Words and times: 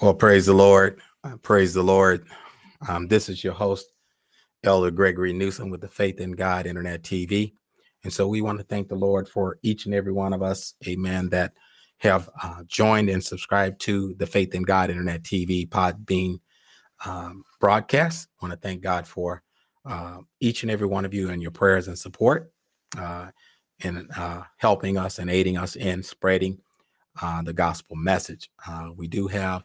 Well, 0.00 0.14
praise 0.14 0.46
the 0.46 0.54
Lord. 0.54 0.98
Uh, 1.22 1.36
praise 1.36 1.74
the 1.74 1.82
Lord. 1.82 2.24
Um, 2.88 3.06
this 3.06 3.28
is 3.28 3.44
your 3.44 3.52
host, 3.52 3.84
Elder 4.64 4.90
Gregory 4.90 5.34
Newsom 5.34 5.68
with 5.68 5.82
the 5.82 5.88
Faith 5.88 6.20
in 6.20 6.32
God 6.32 6.66
Internet 6.66 7.02
TV. 7.02 7.52
And 8.02 8.10
so 8.10 8.26
we 8.26 8.40
want 8.40 8.56
to 8.56 8.64
thank 8.64 8.88
the 8.88 8.94
Lord 8.94 9.28
for 9.28 9.58
each 9.62 9.84
and 9.84 9.94
every 9.94 10.12
one 10.12 10.32
of 10.32 10.42
us, 10.42 10.72
amen, 10.88 11.28
that 11.30 11.52
have 11.98 12.30
uh, 12.42 12.62
joined 12.66 13.10
and 13.10 13.22
subscribed 13.22 13.78
to 13.82 14.14
the 14.14 14.24
Faith 14.24 14.54
in 14.54 14.62
God 14.62 14.88
Internet 14.88 15.22
TV 15.22 15.68
Podbean 15.68 16.40
um, 17.04 17.44
broadcast. 17.60 18.26
I 18.40 18.46
want 18.46 18.58
to 18.58 18.66
thank 18.66 18.80
God 18.80 19.06
for 19.06 19.42
uh, 19.84 20.20
each 20.40 20.62
and 20.62 20.70
every 20.70 20.86
one 20.86 21.04
of 21.04 21.12
you 21.12 21.28
and 21.28 21.42
your 21.42 21.50
prayers 21.50 21.88
and 21.88 21.98
support 21.98 22.50
uh, 22.96 23.26
in 23.80 24.08
uh, 24.16 24.44
helping 24.56 24.96
us 24.96 25.18
and 25.18 25.28
aiding 25.28 25.58
us 25.58 25.76
in 25.76 26.02
spreading 26.02 26.56
uh, 27.20 27.42
the 27.42 27.52
gospel 27.52 27.96
message. 27.96 28.50
Uh, 28.66 28.92
we 28.96 29.06
do 29.06 29.28
have 29.28 29.62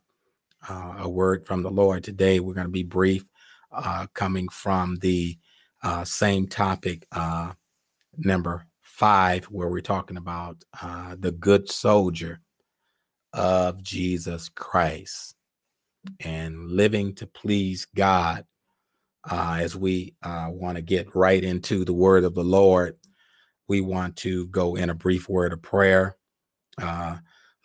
uh, 0.69 0.95
a 0.99 1.09
word 1.09 1.45
from 1.45 1.63
the 1.63 1.69
Lord 1.69 2.03
today. 2.03 2.39
We're 2.39 2.53
going 2.53 2.67
to 2.67 2.71
be 2.71 2.83
brief, 2.83 3.25
uh, 3.71 4.07
coming 4.13 4.49
from 4.49 4.97
the 4.97 5.37
uh, 5.83 6.03
same 6.03 6.47
topic, 6.47 7.05
uh, 7.11 7.53
number 8.17 8.65
five, 8.81 9.45
where 9.45 9.67
we're 9.67 9.81
talking 9.81 10.17
about 10.17 10.57
uh, 10.81 11.15
the 11.19 11.31
good 11.31 11.69
soldier 11.69 12.39
of 13.33 13.83
Jesus 13.83 14.49
Christ 14.49 15.35
and 16.23 16.71
living 16.71 17.13
to 17.15 17.27
please 17.27 17.85
God. 17.95 18.45
Uh, 19.29 19.57
as 19.59 19.75
we 19.75 20.13
want 20.23 20.75
to 20.75 20.83
get 20.83 21.15
right 21.15 21.43
into 21.43 21.83
the 21.83 21.93
word 21.93 22.23
of 22.23 22.35
the 22.35 22.43
Lord, 22.43 22.95
we 23.67 23.81
want 23.81 24.15
to 24.17 24.45
go 24.47 24.75
in 24.75 24.91
a 24.91 24.95
brief 24.95 25.27
word 25.27 25.51
of 25.51 25.63
prayer. 25.63 26.15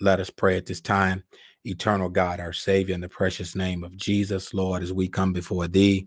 let 0.00 0.20
us 0.20 0.30
pray 0.30 0.56
at 0.56 0.64
this 0.64 0.80
time. 0.80 1.22
Eternal 1.64 2.08
God, 2.08 2.40
our 2.40 2.52
Savior, 2.52 2.94
in 2.94 3.00
the 3.00 3.08
precious 3.08 3.54
name 3.54 3.84
of 3.84 3.96
Jesus, 3.96 4.54
Lord, 4.54 4.82
as 4.82 4.92
we 4.92 5.08
come 5.08 5.32
before 5.32 5.68
Thee 5.68 6.06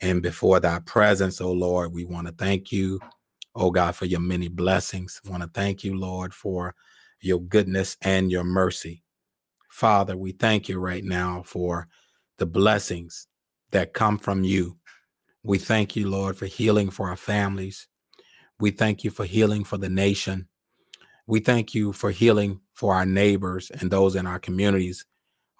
and 0.00 0.22
before 0.22 0.60
Thy 0.60 0.78
presence, 0.80 1.40
oh 1.40 1.52
Lord, 1.52 1.92
we 1.92 2.04
want 2.04 2.26
to 2.28 2.32
thank 2.32 2.70
you, 2.70 3.00
oh 3.54 3.70
God, 3.70 3.96
for 3.96 4.04
your 4.04 4.20
many 4.20 4.48
blessings. 4.48 5.20
I 5.26 5.30
want 5.30 5.42
to 5.42 5.50
thank 5.52 5.82
you, 5.82 5.98
Lord, 5.98 6.32
for 6.32 6.74
your 7.20 7.40
goodness 7.40 7.96
and 8.02 8.30
your 8.30 8.44
mercy. 8.44 9.02
Father, 9.70 10.16
we 10.16 10.32
thank 10.32 10.68
you 10.68 10.78
right 10.78 11.04
now 11.04 11.42
for 11.44 11.88
the 12.38 12.46
blessings 12.46 13.26
that 13.72 13.92
come 13.92 14.18
from 14.18 14.44
you. 14.44 14.78
We 15.42 15.58
thank 15.58 15.96
you, 15.96 16.08
Lord, 16.08 16.36
for 16.36 16.46
healing 16.46 16.90
for 16.90 17.08
our 17.08 17.16
families. 17.16 17.88
We 18.58 18.70
thank 18.70 19.04
you 19.04 19.10
for 19.10 19.24
healing 19.24 19.64
for 19.64 19.78
the 19.78 19.88
nation. 19.88 20.48
We 21.26 21.40
thank 21.40 21.74
you 21.74 21.92
for 21.92 22.10
healing 22.10 22.60
for 22.74 22.94
our 22.94 23.06
neighbors 23.06 23.70
and 23.70 23.90
those 23.90 24.14
in 24.14 24.26
our 24.26 24.38
communities, 24.38 25.04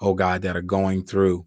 oh 0.00 0.14
God, 0.14 0.42
that 0.42 0.56
are 0.56 0.62
going 0.62 1.04
through. 1.04 1.46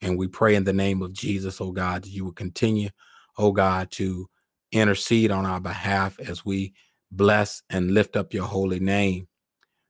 And 0.00 0.18
we 0.18 0.28
pray 0.28 0.54
in 0.54 0.64
the 0.64 0.72
name 0.72 1.02
of 1.02 1.12
Jesus, 1.12 1.60
oh 1.60 1.72
God, 1.72 2.04
that 2.04 2.10
you 2.10 2.24
will 2.24 2.32
continue, 2.32 2.88
oh 3.36 3.52
God, 3.52 3.90
to 3.92 4.28
intercede 4.72 5.30
on 5.30 5.44
our 5.44 5.60
behalf 5.60 6.18
as 6.20 6.44
we 6.44 6.72
bless 7.10 7.62
and 7.68 7.92
lift 7.92 8.16
up 8.16 8.32
your 8.32 8.46
holy 8.46 8.80
name. 8.80 9.28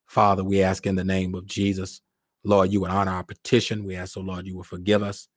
Father, 0.07 0.43
we 0.43 0.63
ask 0.63 0.87
in 0.87 0.97
the 0.97 1.05
name 1.05 1.35
of 1.35 1.47
Jesus, 1.47 2.01
Lord, 2.43 2.73
you 2.73 2.81
would 2.81 2.91
honor 2.91 3.13
our 3.13 3.23
petition. 3.23 3.85
We 3.85 3.95
ask, 3.95 4.17
oh 4.17 4.23
Lord, 4.23 4.47
you 4.47 4.57
will 4.57 4.65
forgive 4.65 5.03
us 5.03 5.29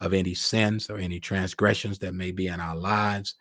of 0.00 0.12
any 0.12 0.34
sins 0.34 0.90
or 0.90 0.98
any 0.98 1.18
transgressions 1.18 1.98
that 2.00 2.14
may 2.14 2.30
be 2.30 2.46
in 2.46 2.60
our 2.60 2.76
lives 2.76 3.34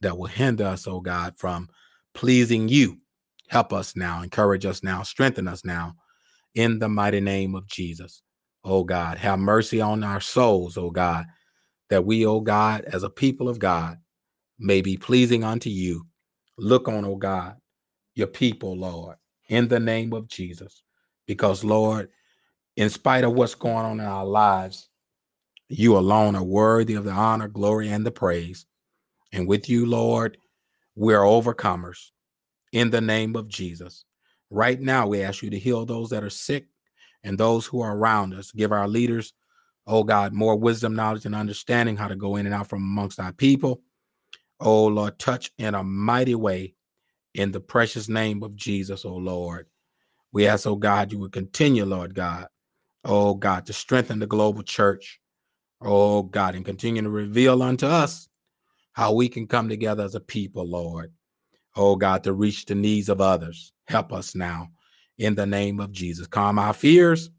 that 0.00 0.16
will 0.16 0.26
hinder 0.26 0.64
us, 0.64 0.86
oh 0.86 1.00
God, 1.00 1.34
from 1.36 1.68
pleasing 2.14 2.68
you. 2.68 2.98
Help 3.54 3.72
us 3.72 3.94
now, 3.94 4.20
encourage 4.20 4.66
us 4.66 4.82
now, 4.82 5.04
strengthen 5.04 5.46
us 5.46 5.64
now 5.64 5.94
in 6.56 6.80
the 6.80 6.88
mighty 6.88 7.20
name 7.20 7.54
of 7.54 7.68
Jesus. 7.68 8.20
Oh 8.64 8.82
God, 8.82 9.16
have 9.16 9.38
mercy 9.38 9.80
on 9.80 10.02
our 10.02 10.20
souls, 10.20 10.76
oh 10.76 10.90
God, 10.90 11.26
that 11.88 12.04
we, 12.04 12.26
oh 12.26 12.40
God, 12.40 12.82
as 12.86 13.04
a 13.04 13.08
people 13.08 13.48
of 13.48 13.60
God, 13.60 13.98
may 14.58 14.80
be 14.80 14.96
pleasing 14.96 15.44
unto 15.44 15.70
you. 15.70 16.04
Look 16.58 16.88
on, 16.88 17.04
oh 17.04 17.14
God, 17.14 17.54
your 18.16 18.26
people, 18.26 18.76
Lord, 18.76 19.18
in 19.48 19.68
the 19.68 19.78
name 19.78 20.12
of 20.14 20.26
Jesus. 20.26 20.82
Because, 21.28 21.62
Lord, 21.62 22.08
in 22.76 22.90
spite 22.90 23.22
of 23.22 23.34
what's 23.34 23.54
going 23.54 23.86
on 23.86 24.00
in 24.00 24.06
our 24.06 24.26
lives, 24.26 24.88
you 25.68 25.96
alone 25.96 26.34
are 26.34 26.42
worthy 26.42 26.94
of 26.94 27.04
the 27.04 27.12
honor, 27.12 27.46
glory, 27.46 27.88
and 27.88 28.04
the 28.04 28.10
praise. 28.10 28.66
And 29.32 29.46
with 29.46 29.68
you, 29.68 29.86
Lord, 29.86 30.38
we're 30.96 31.20
overcomers 31.20 32.10
in 32.74 32.90
the 32.90 33.00
name 33.00 33.36
of 33.36 33.48
Jesus. 33.48 34.04
Right 34.50 34.80
now, 34.80 35.06
we 35.06 35.22
ask 35.22 35.42
you 35.42 35.50
to 35.50 35.58
heal 35.58 35.86
those 35.86 36.10
that 36.10 36.24
are 36.24 36.30
sick 36.30 36.66
and 37.22 37.38
those 37.38 37.64
who 37.64 37.80
are 37.80 37.96
around 37.96 38.34
us. 38.34 38.50
Give 38.50 38.72
our 38.72 38.88
leaders, 38.88 39.32
oh 39.86 40.02
God, 40.02 40.34
more 40.34 40.56
wisdom, 40.56 40.94
knowledge, 40.96 41.24
and 41.24 41.36
understanding 41.36 41.96
how 41.96 42.08
to 42.08 42.16
go 42.16 42.36
in 42.36 42.46
and 42.46 42.54
out 42.54 42.68
from 42.68 42.82
amongst 42.82 43.20
our 43.20 43.32
people. 43.32 43.80
Oh 44.60 44.86
Lord, 44.86 45.20
touch 45.20 45.52
in 45.56 45.76
a 45.76 45.84
mighty 45.84 46.34
way 46.34 46.74
in 47.32 47.52
the 47.52 47.60
precious 47.60 48.08
name 48.08 48.42
of 48.42 48.56
Jesus, 48.56 49.04
oh 49.04 49.16
Lord. 49.16 49.68
We 50.32 50.48
ask, 50.48 50.66
oh 50.66 50.76
God, 50.76 51.12
you 51.12 51.20
would 51.20 51.32
continue, 51.32 51.84
Lord 51.84 52.14
God, 52.16 52.48
oh 53.04 53.34
God, 53.34 53.66
to 53.66 53.72
strengthen 53.72 54.18
the 54.18 54.26
global 54.26 54.64
church, 54.64 55.20
oh 55.80 56.24
God, 56.24 56.56
and 56.56 56.64
continue 56.64 57.02
to 57.02 57.10
reveal 57.10 57.62
unto 57.62 57.86
us 57.86 58.28
how 58.94 59.12
we 59.12 59.28
can 59.28 59.46
come 59.46 59.68
together 59.68 60.04
as 60.04 60.16
a 60.16 60.20
people, 60.20 60.66
Lord 60.66 61.12
oh 61.76 61.96
God, 61.96 62.24
to 62.24 62.32
reach 62.32 62.66
the 62.66 62.74
needs 62.74 63.08
of 63.08 63.20
others. 63.20 63.72
Help 63.86 64.12
us 64.12 64.34
now 64.34 64.70
in 65.18 65.34
the 65.34 65.46
name 65.46 65.80
of 65.80 65.92
Jesus. 65.92 66.26
Calm 66.26 66.58
our 66.58 66.72
fears. 66.72 67.30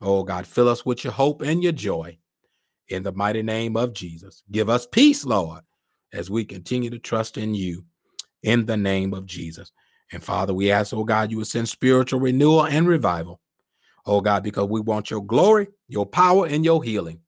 Oh 0.00 0.22
God, 0.22 0.46
fill 0.46 0.68
us 0.68 0.84
with 0.84 1.04
your 1.04 1.12
hope 1.12 1.42
and 1.42 1.62
your 1.62 1.72
joy 1.72 2.18
in 2.88 3.02
the 3.02 3.12
mighty 3.12 3.42
name 3.42 3.76
of 3.76 3.92
Jesus. 3.92 4.42
Give 4.50 4.68
us 4.68 4.86
peace, 4.86 5.24
Lord, 5.24 5.62
as 6.12 6.30
we 6.30 6.44
continue 6.44 6.90
to 6.90 6.98
trust 6.98 7.38
in 7.38 7.54
you 7.54 7.84
in 8.42 8.66
the 8.66 8.76
name 8.76 9.14
of 9.14 9.26
Jesus. 9.26 9.70
And 10.12 10.22
Father, 10.22 10.52
we 10.52 10.70
ask, 10.70 10.92
oh 10.92 11.04
God, 11.04 11.30
you 11.30 11.38
would 11.38 11.46
send 11.46 11.68
spiritual 11.68 12.20
renewal 12.20 12.66
and 12.66 12.86
revival. 12.86 13.40
Oh 14.04 14.20
God, 14.20 14.42
because 14.42 14.68
we 14.68 14.80
want 14.80 15.10
your 15.10 15.24
glory, 15.24 15.68
your 15.88 16.06
power, 16.06 16.46
and 16.46 16.64
your 16.64 16.82
healing 16.82 17.20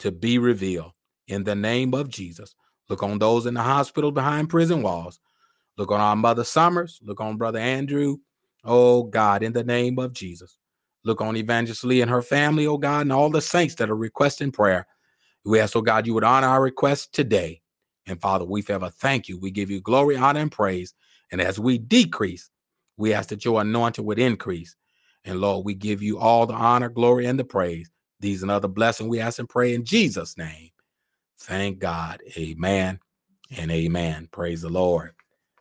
to 0.00 0.12
be 0.12 0.38
revealed 0.38 0.92
in 1.28 1.44
the 1.44 1.54
name 1.54 1.94
of 1.94 2.08
Jesus. 2.08 2.54
Look 2.88 3.02
on 3.02 3.18
those 3.18 3.46
in 3.46 3.54
the 3.54 3.62
hospital 3.62 4.12
behind 4.12 4.50
prison 4.50 4.82
walls 4.82 5.20
Look 5.80 5.92
on 5.92 6.00
our 6.02 6.14
mother 6.14 6.44
Summers. 6.44 7.00
Look 7.02 7.22
on 7.22 7.38
brother 7.38 7.58
Andrew. 7.58 8.18
Oh 8.64 9.04
God, 9.04 9.42
in 9.42 9.54
the 9.54 9.64
name 9.64 9.98
of 9.98 10.12
Jesus. 10.12 10.58
Look 11.04 11.22
on 11.22 11.38
Evangelist 11.38 11.84
Lee 11.84 12.02
and 12.02 12.10
her 12.10 12.20
family, 12.20 12.66
oh 12.66 12.76
God, 12.76 13.00
and 13.00 13.12
all 13.14 13.30
the 13.30 13.40
saints 13.40 13.76
that 13.76 13.88
are 13.88 13.96
requesting 13.96 14.52
prayer. 14.52 14.86
We 15.46 15.58
ask, 15.58 15.74
oh 15.74 15.80
God, 15.80 16.06
you 16.06 16.12
would 16.12 16.22
honor 16.22 16.48
our 16.48 16.60
request 16.60 17.14
today. 17.14 17.62
And 18.06 18.20
Father, 18.20 18.44
we 18.44 18.60
forever 18.60 18.90
thank 18.90 19.26
you. 19.26 19.40
We 19.40 19.50
give 19.50 19.70
you 19.70 19.80
glory, 19.80 20.18
honor, 20.18 20.40
and 20.40 20.52
praise. 20.52 20.92
And 21.32 21.40
as 21.40 21.58
we 21.58 21.78
decrease, 21.78 22.50
we 22.98 23.14
ask 23.14 23.30
that 23.30 23.46
your 23.46 23.62
anointing 23.62 24.04
would 24.04 24.18
increase. 24.18 24.76
And 25.24 25.40
Lord, 25.40 25.64
we 25.64 25.72
give 25.72 26.02
you 26.02 26.18
all 26.18 26.44
the 26.44 26.52
honor, 26.52 26.90
glory, 26.90 27.24
and 27.24 27.38
the 27.38 27.44
praise. 27.44 27.90
These 28.20 28.42
and 28.42 28.50
other 28.50 28.68
blessings 28.68 29.08
we 29.08 29.20
ask 29.20 29.38
and 29.38 29.48
pray 29.48 29.72
in 29.74 29.86
Jesus' 29.86 30.36
name. 30.36 30.72
Thank 31.38 31.78
God. 31.78 32.20
Amen 32.36 33.00
and 33.56 33.70
amen. 33.70 34.28
Praise 34.30 34.60
the 34.60 34.68
Lord. 34.68 35.12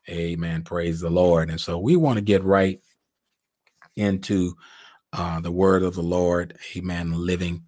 Amen. 0.10 0.64
Praise 0.64 1.00
the 1.00 1.10
Lord. 1.10 1.50
And 1.50 1.60
so 1.60 1.78
we 1.78 1.96
want 1.96 2.18
to 2.18 2.24
get 2.24 2.44
right 2.44 2.80
into 3.96 4.56
uh, 5.14 5.40
the 5.42 5.52
word 5.52 5.84
of 5.84 5.96
the 5.96 6.04
Lord. 6.04 6.58
Amen. 6.76 7.14
Living 7.14 7.64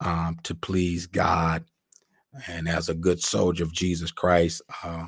um, 0.00 0.38
to 0.44 0.54
please 0.54 1.06
God. 1.06 1.64
And 2.46 2.68
as 2.68 2.88
a 2.88 2.94
good 2.94 3.22
soldier 3.22 3.64
of 3.64 3.72
Jesus 3.72 4.10
Christ, 4.10 4.62
uh, 4.82 5.06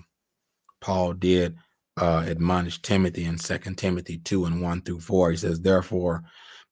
Paul 0.81 1.15
did 1.15 1.57
uh, 1.97 2.25
admonish 2.27 2.83
Timothy 2.83 3.25
in 3.25 3.39
Second 3.39 3.79
Timothy 3.79 4.19
2 4.19 4.45
and 4.45 4.61
1 4.61 4.83
through 4.83 5.01
4. 5.01 5.31
He 5.31 5.37
says, 5.37 5.61
Therefore, 5.61 6.23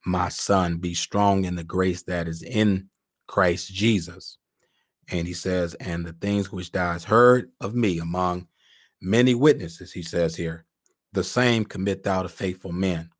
my 0.04 0.28
son, 0.28 0.78
be 0.78 0.94
strong 0.94 1.44
in 1.44 1.54
the 1.54 1.64
grace 1.64 2.02
that 2.04 2.28
is 2.28 2.42
in 2.42 2.88
Christ 3.28 3.72
Jesus. 3.72 4.36
And 5.10 5.26
he 5.26 5.32
says, 5.32 5.74
And 5.74 6.04
the 6.04 6.12
things 6.12 6.52
which 6.52 6.72
thou 6.72 6.92
hast 6.92 7.06
heard 7.06 7.50
of 7.60 7.74
me 7.74 7.98
among 7.98 8.48
many 9.02 9.34
witnesses, 9.34 9.92
he 9.92 10.02
says 10.02 10.36
here, 10.36 10.64
the 11.12 11.24
same 11.24 11.64
commit 11.64 12.02
thou 12.02 12.22
to 12.22 12.28
faithful 12.28 12.72
men 12.72 13.10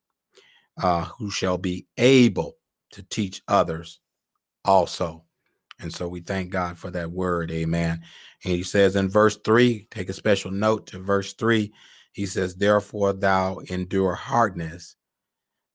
uh, 0.82 1.04
who 1.18 1.30
shall 1.30 1.58
be 1.58 1.86
able 1.98 2.56
to 2.92 3.02
teach 3.02 3.42
others 3.48 4.00
also. 4.64 5.24
And 5.80 5.92
so 5.92 6.08
we 6.08 6.20
thank 6.20 6.50
God 6.50 6.78
for 6.78 6.90
that 6.92 7.10
word. 7.10 7.50
Amen. 7.50 8.02
And 8.44 8.54
he 8.54 8.62
says 8.62 8.96
in 8.96 9.08
verse 9.08 9.36
three, 9.44 9.88
take 9.90 10.08
a 10.08 10.14
special 10.14 10.50
note 10.50 10.86
to 10.88 10.98
verse 10.98 11.34
three. 11.34 11.72
He 12.12 12.26
says, 12.26 12.54
Therefore, 12.54 13.12
thou 13.12 13.58
endure 13.68 14.14
hardness 14.14 14.96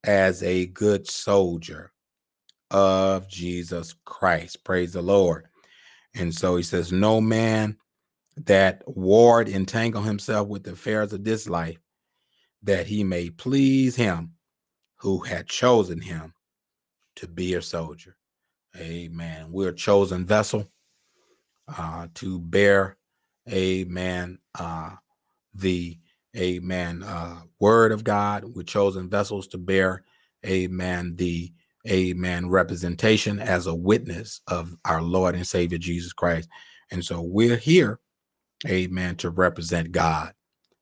as 0.03 0.41
a 0.43 0.67
good 0.67 1.07
soldier 1.07 1.91
of 2.71 3.27
Jesus 3.27 3.95
Christ. 4.05 4.63
Praise 4.63 4.93
the 4.93 5.01
Lord. 5.01 5.47
And 6.15 6.33
so 6.33 6.55
he 6.55 6.63
says, 6.63 6.91
No 6.91 7.19
man 7.19 7.77
that 8.45 8.83
Ward 8.85 9.49
entangle 9.49 10.01
himself 10.01 10.47
with 10.47 10.63
the 10.63 10.71
affairs 10.71 11.13
of 11.13 11.23
this 11.23 11.49
life, 11.49 11.79
that 12.63 12.87
he 12.87 13.03
may 13.03 13.29
please 13.29 13.95
him 13.95 14.33
who 14.97 15.19
had 15.19 15.47
chosen 15.47 16.01
him 16.01 16.33
to 17.15 17.27
be 17.27 17.53
a 17.55 17.61
soldier. 17.61 18.15
Amen. 18.75 19.47
We're 19.51 19.69
a 19.69 19.75
chosen 19.75 20.25
vessel 20.25 20.69
uh, 21.67 22.07
to 22.15 22.39
bear, 22.39 22.97
amen, 23.49 24.39
uh, 24.57 24.91
the 25.53 25.97
amen 26.35 27.03
uh, 27.03 27.41
word 27.59 27.91
of 27.91 28.03
God. 28.03 28.43
We're 28.45 28.63
chosen 28.63 29.09
vessels 29.09 29.47
to 29.49 29.57
bear, 29.57 30.03
amen, 30.45 31.15
the 31.15 31.51
amen 31.89 32.49
representation 32.49 33.39
as 33.39 33.65
a 33.65 33.73
witness 33.73 34.41
of 34.47 34.75
our 34.85 35.01
Lord 35.01 35.35
and 35.35 35.47
Savior 35.47 35.77
Jesus 35.77 36.13
Christ. 36.13 36.49
And 36.91 37.03
so 37.03 37.21
we're 37.21 37.57
here, 37.57 37.99
amen, 38.65 39.15
to 39.17 39.29
represent 39.29 39.91
God. 39.91 40.33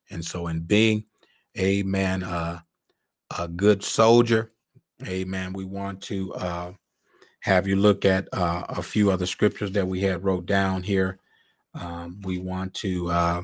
And 0.10 0.24
so 0.24 0.48
in 0.48 0.62
being, 0.62 1.06
amen, 1.58 2.24
uh, 2.24 2.60
a 3.38 3.48
good 3.48 3.84
soldier, 3.84 4.52
amen, 5.06 5.54
we 5.54 5.66
want 5.66 6.02
to 6.04 6.34
uh, 6.36 6.74
have 7.42 7.68
you 7.68 7.76
look 7.76 8.06
at 8.06 8.28
uh, 8.34 8.64
a 8.70 8.82
few 8.82 9.12
other 9.12 9.26
scriptures 9.26 9.72
that 9.72 9.88
we 9.88 10.02
had 10.02 10.24
wrote 10.24 10.46
down 10.46 10.84
here. 10.84 11.20
Um, 11.74 12.20
we 12.24 12.38
want 12.38 12.74
to 12.76 13.12
uh, 13.12 13.42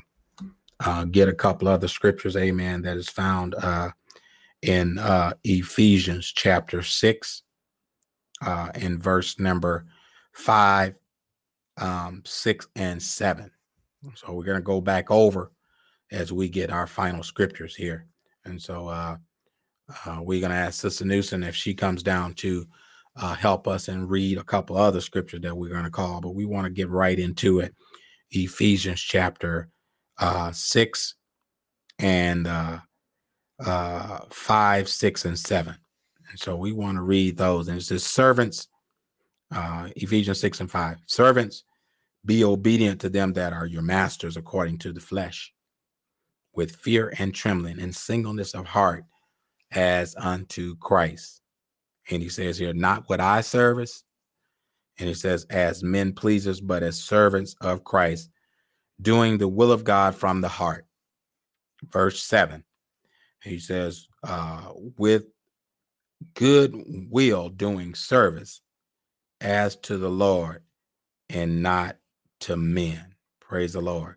uh, 0.79 1.05
get 1.05 1.27
a 1.27 1.33
couple 1.33 1.67
other 1.67 1.87
scriptures, 1.87 2.35
amen, 2.37 2.81
that 2.83 2.97
is 2.97 3.09
found 3.09 3.55
uh, 3.55 3.91
in 4.61 4.97
uh, 4.97 5.33
Ephesians 5.43 6.31
chapter 6.31 6.81
6, 6.81 7.43
uh, 8.45 8.69
in 8.75 8.99
verse 8.99 9.39
number 9.39 9.85
5, 10.33 10.95
um, 11.77 12.23
6, 12.25 12.67
and 12.75 13.01
7. 13.01 13.51
So 14.15 14.33
we're 14.33 14.45
going 14.45 14.57
to 14.57 14.63
go 14.63 14.81
back 14.81 15.11
over 15.11 15.51
as 16.11 16.31
we 16.31 16.49
get 16.49 16.71
our 16.71 16.87
final 16.87 17.23
scriptures 17.23 17.75
here. 17.75 18.07
And 18.45 18.61
so 18.61 18.87
uh, 18.87 19.17
uh, 20.05 20.19
we're 20.21 20.39
going 20.39 20.51
to 20.51 20.57
ask 20.57 20.81
Sister 20.81 21.05
Newsom 21.05 21.43
if 21.43 21.55
she 21.55 21.73
comes 21.73 22.03
down 22.03 22.33
to 22.35 22.65
uh, 23.15 23.35
help 23.35 23.67
us 23.67 23.87
and 23.87 24.09
read 24.09 24.37
a 24.37 24.43
couple 24.43 24.77
other 24.77 25.01
scriptures 25.01 25.41
that 25.41 25.55
we're 25.55 25.69
going 25.69 25.83
to 25.83 25.89
call, 25.89 26.21
but 26.21 26.35
we 26.35 26.45
want 26.45 26.65
to 26.65 26.71
get 26.71 26.89
right 26.89 27.19
into 27.19 27.59
it. 27.59 27.75
Ephesians 28.31 29.01
chapter 29.01 29.69
uh, 30.17 30.51
6 30.51 31.15
and 31.99 32.47
uh, 32.47 32.79
uh, 33.59 34.19
5, 34.29 34.89
6, 34.89 35.25
and 35.25 35.37
7. 35.37 35.75
And 36.29 36.39
so 36.39 36.55
we 36.55 36.71
want 36.71 36.97
to 36.97 37.03
read 37.03 37.37
those. 37.37 37.67
And 37.67 37.77
it 37.77 37.83
says, 37.83 38.05
Servants, 38.05 38.67
uh, 39.53 39.89
Ephesians 39.97 40.39
6 40.39 40.61
and 40.61 40.71
5. 40.71 40.97
Servants, 41.05 41.65
be 42.25 42.43
obedient 42.43 43.01
to 43.01 43.09
them 43.09 43.33
that 43.33 43.53
are 43.53 43.65
your 43.65 43.81
masters 43.81 44.37
according 44.37 44.77
to 44.79 44.93
the 44.93 44.99
flesh, 44.99 45.53
with 46.53 46.75
fear 46.75 47.13
and 47.17 47.33
trembling 47.33 47.79
and 47.79 47.95
singleness 47.95 48.53
of 48.53 48.67
heart 48.67 49.05
as 49.71 50.15
unto 50.17 50.75
Christ 50.77 51.41
and 52.09 52.21
he 52.21 52.29
says 52.29 52.57
here, 52.57 52.73
not 52.73 53.07
with 53.09 53.19
eye 53.19 53.41
service. 53.41 54.03
And 54.99 55.07
he 55.07 55.15
says, 55.15 55.45
as 55.49 55.83
men 55.83 56.13
pleasers, 56.13 56.61
but 56.61 56.83
as 56.83 57.01
servants 57.01 57.55
of 57.61 57.83
Christ, 57.83 58.29
doing 59.01 59.37
the 59.37 59.47
will 59.47 59.71
of 59.71 59.83
God 59.83 60.15
from 60.15 60.41
the 60.41 60.47
heart. 60.47 60.85
Verse 61.83 62.21
7, 62.21 62.63
he 63.43 63.59
says, 63.59 64.07
uh, 64.23 64.71
with 64.97 65.25
good 66.35 66.75
will 67.09 67.49
doing 67.49 67.95
service 67.95 68.61
as 69.39 69.75
to 69.77 69.97
the 69.97 70.09
Lord 70.09 70.61
and 71.29 71.63
not 71.63 71.95
to 72.41 72.57
men. 72.57 73.15
Praise 73.39 73.73
the 73.73 73.81
Lord. 73.81 74.15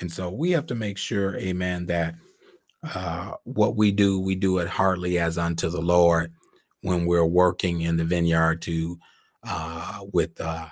And 0.00 0.10
so 0.12 0.30
we 0.30 0.50
have 0.52 0.66
to 0.66 0.74
make 0.74 0.98
sure, 0.98 1.36
amen, 1.36 1.86
that 1.86 2.14
uh, 2.94 3.32
what 3.44 3.76
we 3.76 3.90
do, 3.90 4.20
we 4.20 4.34
do 4.34 4.58
it 4.58 4.68
heartily 4.68 5.18
as 5.18 5.38
unto 5.38 5.68
the 5.68 5.80
Lord 5.80 6.32
when 6.82 7.06
we're 7.06 7.26
working 7.26 7.80
in 7.80 7.96
the 7.96 8.04
vineyard 8.04 8.62
to 8.62 8.98
uh, 9.44 10.00
with 10.12 10.40
uh, 10.40 10.66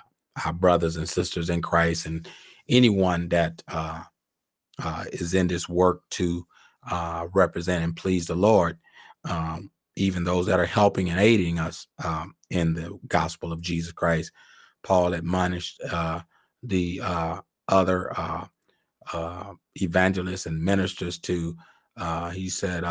our 0.45 0.53
brothers 0.53 0.95
and 0.97 1.09
sisters 1.09 1.49
in 1.49 1.61
Christ 1.61 2.05
and 2.05 2.27
anyone 2.69 3.29
that 3.29 3.61
uh, 3.67 4.01
uh 4.79 5.05
is 5.13 5.33
in 5.33 5.47
this 5.47 5.69
work 5.69 6.01
to 6.09 6.45
uh, 6.89 7.27
represent 7.33 7.83
and 7.83 7.95
please 7.95 8.27
the 8.27 8.35
Lord, 8.35 8.77
um, 9.23 9.71
even 9.95 10.23
those 10.23 10.45
that 10.47 10.59
are 10.59 10.65
helping 10.65 11.09
and 11.09 11.19
aiding 11.19 11.59
us 11.59 11.87
um, 12.03 12.35
in 12.49 12.73
the 12.73 12.97
gospel 13.07 13.51
of 13.51 13.61
Jesus 13.61 13.91
Christ. 13.91 14.31
Paul 14.83 15.13
admonished 15.13 15.81
uh, 16.65 16.67
the 16.67 17.43
other 17.67 18.11
evangelists 19.75 20.45
and 20.45 20.63
ministers 20.63 21.17
to, 21.19 21.55
he 22.33 22.49
said, 22.49 22.83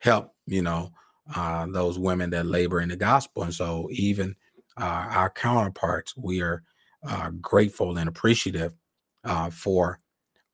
help, 0.00 0.34
you 0.46 0.62
know, 0.62 0.90
uh, 1.34 1.66
those 1.66 1.98
women 1.98 2.30
that 2.30 2.46
labor 2.46 2.80
in 2.80 2.88
the 2.88 2.96
gospel. 2.96 3.44
And 3.44 3.54
so, 3.54 3.88
even 3.92 4.34
uh, 4.76 5.06
our 5.10 5.30
counterparts, 5.30 6.16
we 6.16 6.42
are 6.42 6.62
uh, 7.06 7.30
grateful 7.40 7.96
and 7.98 8.08
appreciative 8.08 8.74
uh, 9.24 9.50
for 9.50 10.00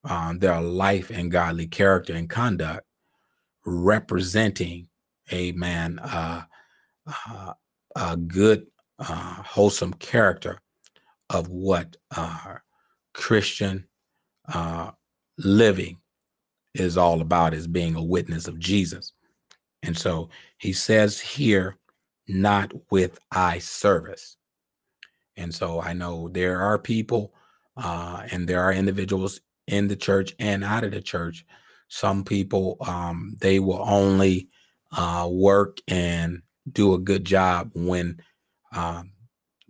um, 0.04 0.38
their 0.38 0.60
life 0.60 1.10
and 1.10 1.30
godly 1.30 1.66
character 1.66 2.12
and 2.12 2.28
conduct, 2.28 2.86
representing 3.64 4.88
a 5.30 5.52
man, 5.52 5.98
uh, 6.00 6.42
uh, 7.28 7.52
a 7.96 8.16
good, 8.16 8.66
wholesome 8.98 9.92
character 9.94 10.60
of 11.30 11.48
what 11.48 11.96
our 12.16 12.62
Christian 13.12 13.86
uh, 14.52 14.92
living 15.38 15.98
is 16.74 16.96
all 16.96 17.20
about, 17.20 17.54
is 17.54 17.66
being 17.66 17.96
a 17.96 18.02
witness 18.02 18.48
of 18.48 18.58
Jesus. 18.58 19.12
And 19.82 19.96
so 19.96 20.28
he 20.58 20.72
says 20.72 21.20
here, 21.20 21.78
not 22.28 22.72
with 22.90 23.18
eye 23.30 23.58
service. 23.58 24.36
And 25.36 25.54
so 25.54 25.80
I 25.80 25.92
know 25.92 26.28
there 26.28 26.60
are 26.60 26.78
people 26.78 27.32
uh, 27.76 28.22
and 28.30 28.48
there 28.48 28.62
are 28.62 28.72
individuals 28.72 29.40
in 29.66 29.88
the 29.88 29.96
church 29.96 30.34
and 30.38 30.64
out 30.64 30.84
of 30.84 30.92
the 30.92 31.00
church. 31.00 31.44
Some 31.88 32.24
people, 32.24 32.78
um, 32.80 33.36
they 33.40 33.60
will 33.60 33.82
only 33.86 34.48
uh, 34.92 35.28
work 35.30 35.78
and 35.86 36.42
do 36.72 36.94
a 36.94 36.98
good 36.98 37.24
job 37.24 37.70
when 37.74 38.20
um, 38.74 39.12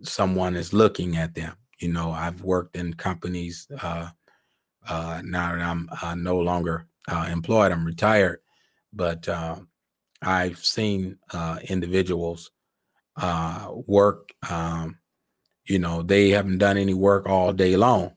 someone 0.03 0.55
is 0.55 0.73
looking 0.73 1.17
at 1.17 1.35
them. 1.35 1.55
You 1.79 1.89
know, 1.89 2.11
I've 2.11 2.41
worked 2.41 2.75
in 2.75 2.93
companies 2.93 3.67
uh, 3.81 4.09
uh, 4.87 5.21
now 5.23 5.53
that 5.53 5.61
I'm 5.61 5.89
uh, 6.01 6.15
no 6.15 6.39
longer 6.39 6.87
uh, 7.07 7.27
employed, 7.31 7.71
I'm 7.71 7.85
retired, 7.85 8.39
but 8.93 9.27
uh, 9.27 9.57
I've 10.21 10.63
seen 10.63 11.17
uh, 11.31 11.59
individuals 11.67 12.51
uh, 13.17 13.71
work. 13.85 14.29
Um, 14.49 14.97
you 15.65 15.79
know, 15.79 16.01
they 16.01 16.29
haven't 16.29 16.59
done 16.59 16.77
any 16.77 16.93
work 16.93 17.27
all 17.27 17.51
day 17.53 17.75
long, 17.75 18.13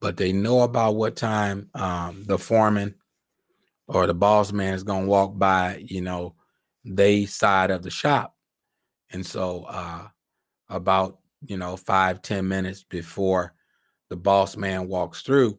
but 0.00 0.16
they 0.16 0.32
know 0.32 0.62
about 0.62 0.94
what 0.94 1.16
time 1.16 1.68
um, 1.74 2.24
the 2.26 2.38
foreman 2.38 2.94
or 3.88 4.06
the 4.06 4.14
boss 4.14 4.52
man 4.52 4.74
is 4.74 4.84
going 4.84 5.02
to 5.02 5.08
walk 5.08 5.36
by. 5.36 5.84
You 5.84 6.02
know, 6.02 6.34
they 6.84 7.26
side 7.26 7.70
of 7.70 7.82
the 7.82 7.90
shop, 7.90 8.36
and 9.12 9.26
so 9.26 9.64
uh, 9.68 10.06
about 10.70 11.18
you 11.44 11.58
know 11.58 11.76
five 11.76 12.22
ten 12.22 12.48
minutes 12.48 12.82
before 12.82 13.52
the 14.08 14.16
boss 14.16 14.56
man 14.56 14.88
walks 14.88 15.22
through, 15.22 15.58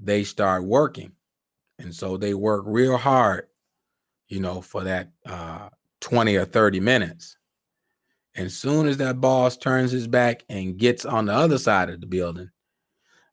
they 0.00 0.24
start 0.24 0.64
working, 0.64 1.12
and 1.78 1.94
so 1.94 2.16
they 2.16 2.32
work 2.32 2.64
real 2.66 2.96
hard 2.96 3.48
you 4.28 4.40
know, 4.40 4.60
for 4.60 4.84
that 4.84 5.10
uh, 5.24 5.68
20 6.00 6.36
or 6.36 6.44
30 6.44 6.80
minutes. 6.80 7.36
And 8.34 8.50
soon 8.50 8.86
as 8.86 8.98
that 8.98 9.20
boss 9.20 9.56
turns 9.56 9.92
his 9.92 10.06
back 10.06 10.44
and 10.48 10.76
gets 10.76 11.04
on 11.04 11.26
the 11.26 11.32
other 11.32 11.58
side 11.58 11.88
of 11.88 12.00
the 12.00 12.06
building, 12.06 12.50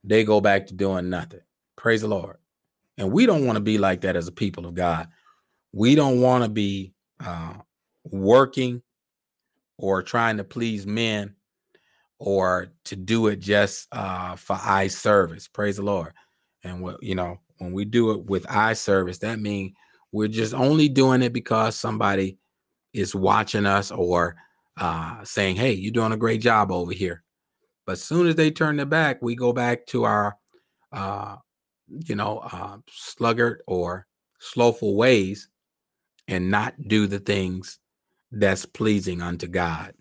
they 0.04 0.24
go 0.24 0.40
back 0.40 0.68
to 0.68 0.74
doing 0.74 1.10
nothing. 1.10 1.42
Praise 1.76 2.02
the 2.02 2.08
Lord. 2.08 2.38
And 2.98 3.12
we 3.12 3.26
don't 3.26 3.46
want 3.46 3.58
to 3.58 3.64
be 3.64 3.78
like 3.78 4.02
that 4.02 4.16
as 4.16 4.28
a 4.28 4.32
people 4.32 4.66
of 4.66 4.76
God. 4.76 5.08
We 5.74 5.96
don't 5.96 6.22
want 6.22 6.44
to 6.44 6.50
be 6.50 6.94
uh, 7.20 7.56
working 8.06 8.82
or 9.78 10.02
trying 10.02 10.38
to 10.38 10.44
please 10.44 10.86
men 10.86 11.36
or 12.20 12.68
to 12.86 12.96
do 12.96 13.28
it 13.28 13.40
just 13.40 13.88
uh, 13.92 14.36
for 14.36 14.58
eye 14.62 14.88
service. 14.88 15.48
Praise 15.48 15.78
the 15.78 15.84
Lord. 15.84 16.14
And 16.64 16.82
what 16.82 17.02
you 17.04 17.16
know, 17.16 17.40
when 17.58 17.74
we 17.74 17.86
do 17.86 18.12
it 18.12 18.26
with 18.26 18.50
eye 18.50 18.74
service, 18.74 19.20
that 19.20 19.40
means 19.40 19.74
we're 20.12 20.28
just 20.30 20.54
only 20.54 20.88
doing 20.88 21.22
it 21.22 21.34
because 21.34 21.76
somebody 21.76 22.38
is 22.94 23.16
watching 23.16 23.66
us 23.66 23.92
or 23.92 24.38
uh, 24.78 25.24
saying, 25.24 25.58
"Hey, 25.58 25.74
you're 25.74 25.92
doing 25.92 26.14
a 26.14 26.18
great 26.18 26.42
job 26.42 26.72
over 26.72 26.94
here." 26.94 27.24
But 27.86 27.94
as 27.94 28.04
soon 28.04 28.28
as 28.28 28.36
they 28.36 28.52
turn 28.52 28.78
their 28.78 28.86
back, 28.86 29.22
we 29.22 29.36
go 29.36 29.52
back 29.52 29.86
to 29.88 30.06
our, 30.06 30.38
uh, 30.94 31.36
you 31.90 32.16
know, 32.16 32.38
uh, 32.40 32.78
sluggard 32.90 33.62
or 33.68 34.08
slowful 34.40 34.96
ways, 34.96 35.50
and 36.30 36.50
not 36.50 36.76
do 36.88 37.08
the 37.08 37.20
things 37.20 37.80
that's 38.34 38.66
pleasing 38.66 39.22
unto 39.22 39.48
God. 39.48 39.94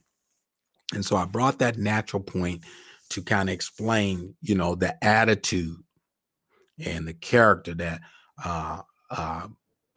And 0.94 1.04
so 1.04 1.16
I 1.16 1.24
brought 1.24 1.58
that 1.58 1.78
natural 1.78 2.22
point 2.22 2.64
to 3.10 3.22
kind 3.22 3.48
of 3.48 3.52
explain, 3.52 4.34
you 4.40 4.54
know, 4.54 4.74
the 4.74 5.02
attitude 5.04 5.76
and 6.84 7.06
the 7.06 7.14
character 7.14 7.74
that 7.74 8.00
uh, 8.42 8.80
uh, 9.10 9.48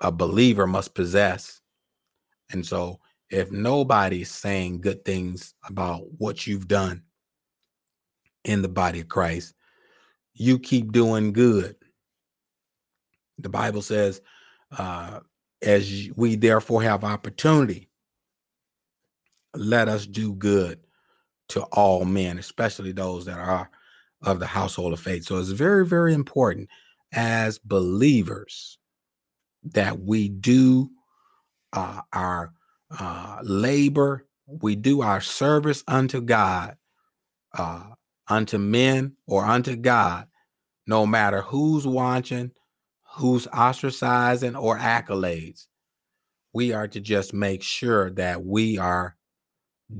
a 0.02 0.12
believer 0.12 0.68
must 0.68 0.94
possess. 0.94 1.62
And 2.52 2.66
so 2.66 3.00
if 3.30 3.52
nobody's 3.52 4.32
saying 4.32 4.82
good 4.82 5.04
things 5.06 5.54
about 5.68 6.04
what 6.18 6.46
you've 6.46 6.68
done 6.68 7.04
in 8.44 8.62
the 8.62 8.70
body 8.70 9.00
of 9.00 9.08
Christ, 9.08 9.54
you 10.34 10.60
keep 10.60 10.92
doing 10.92 11.32
good. 11.32 11.76
The 13.40 13.50
Bible 13.50 13.82
says, 13.82 14.22
uh, 14.78 15.22
as 15.62 16.10
we 16.16 16.36
therefore 16.36 16.84
have 16.84 17.04
opportunity, 17.04 17.90
let 19.60 19.88
us 19.88 20.06
do 20.06 20.34
good 20.34 20.80
to 21.50 21.62
all 21.64 22.06
men, 22.06 22.38
especially 22.38 22.92
those 22.92 23.26
that 23.26 23.40
are 23.40 23.70
of 24.22 24.40
the 24.40 24.48
household 24.48 24.94
of 24.94 25.00
faith. 25.00 25.26
So 25.26 25.38
it's 25.38 25.50
very, 25.50 25.86
very 25.86 26.14
important 26.14 26.70
as 27.14 27.60
believers 27.60 28.78
that 29.64 30.00
we 30.00 30.30
do 30.30 30.90
uh, 31.74 32.02
our 32.14 32.54
uh, 32.98 33.40
labor, 33.44 34.26
we 34.48 34.76
do 34.76 35.02
our 35.02 35.22
service 35.22 35.84
unto 35.88 36.22
God, 36.22 36.78
uh, 37.58 37.84
unto 38.28 38.58
men 38.58 39.16
or 39.28 39.46
unto 39.46 39.76
God, 39.76 40.28
no 40.88 41.06
matter 41.06 41.42
who's 41.42 41.86
watching, 41.86 42.52
who's 43.16 43.48
ostracizing 43.48 44.60
or 44.60 44.78
accolades. 44.78 45.68
We 46.54 46.74
are 46.74 46.88
to 46.88 47.00
just 47.00 47.34
make 47.34 47.64
sure 47.64 48.12
that 48.12 48.44
we 48.44 48.78
are 48.78 49.15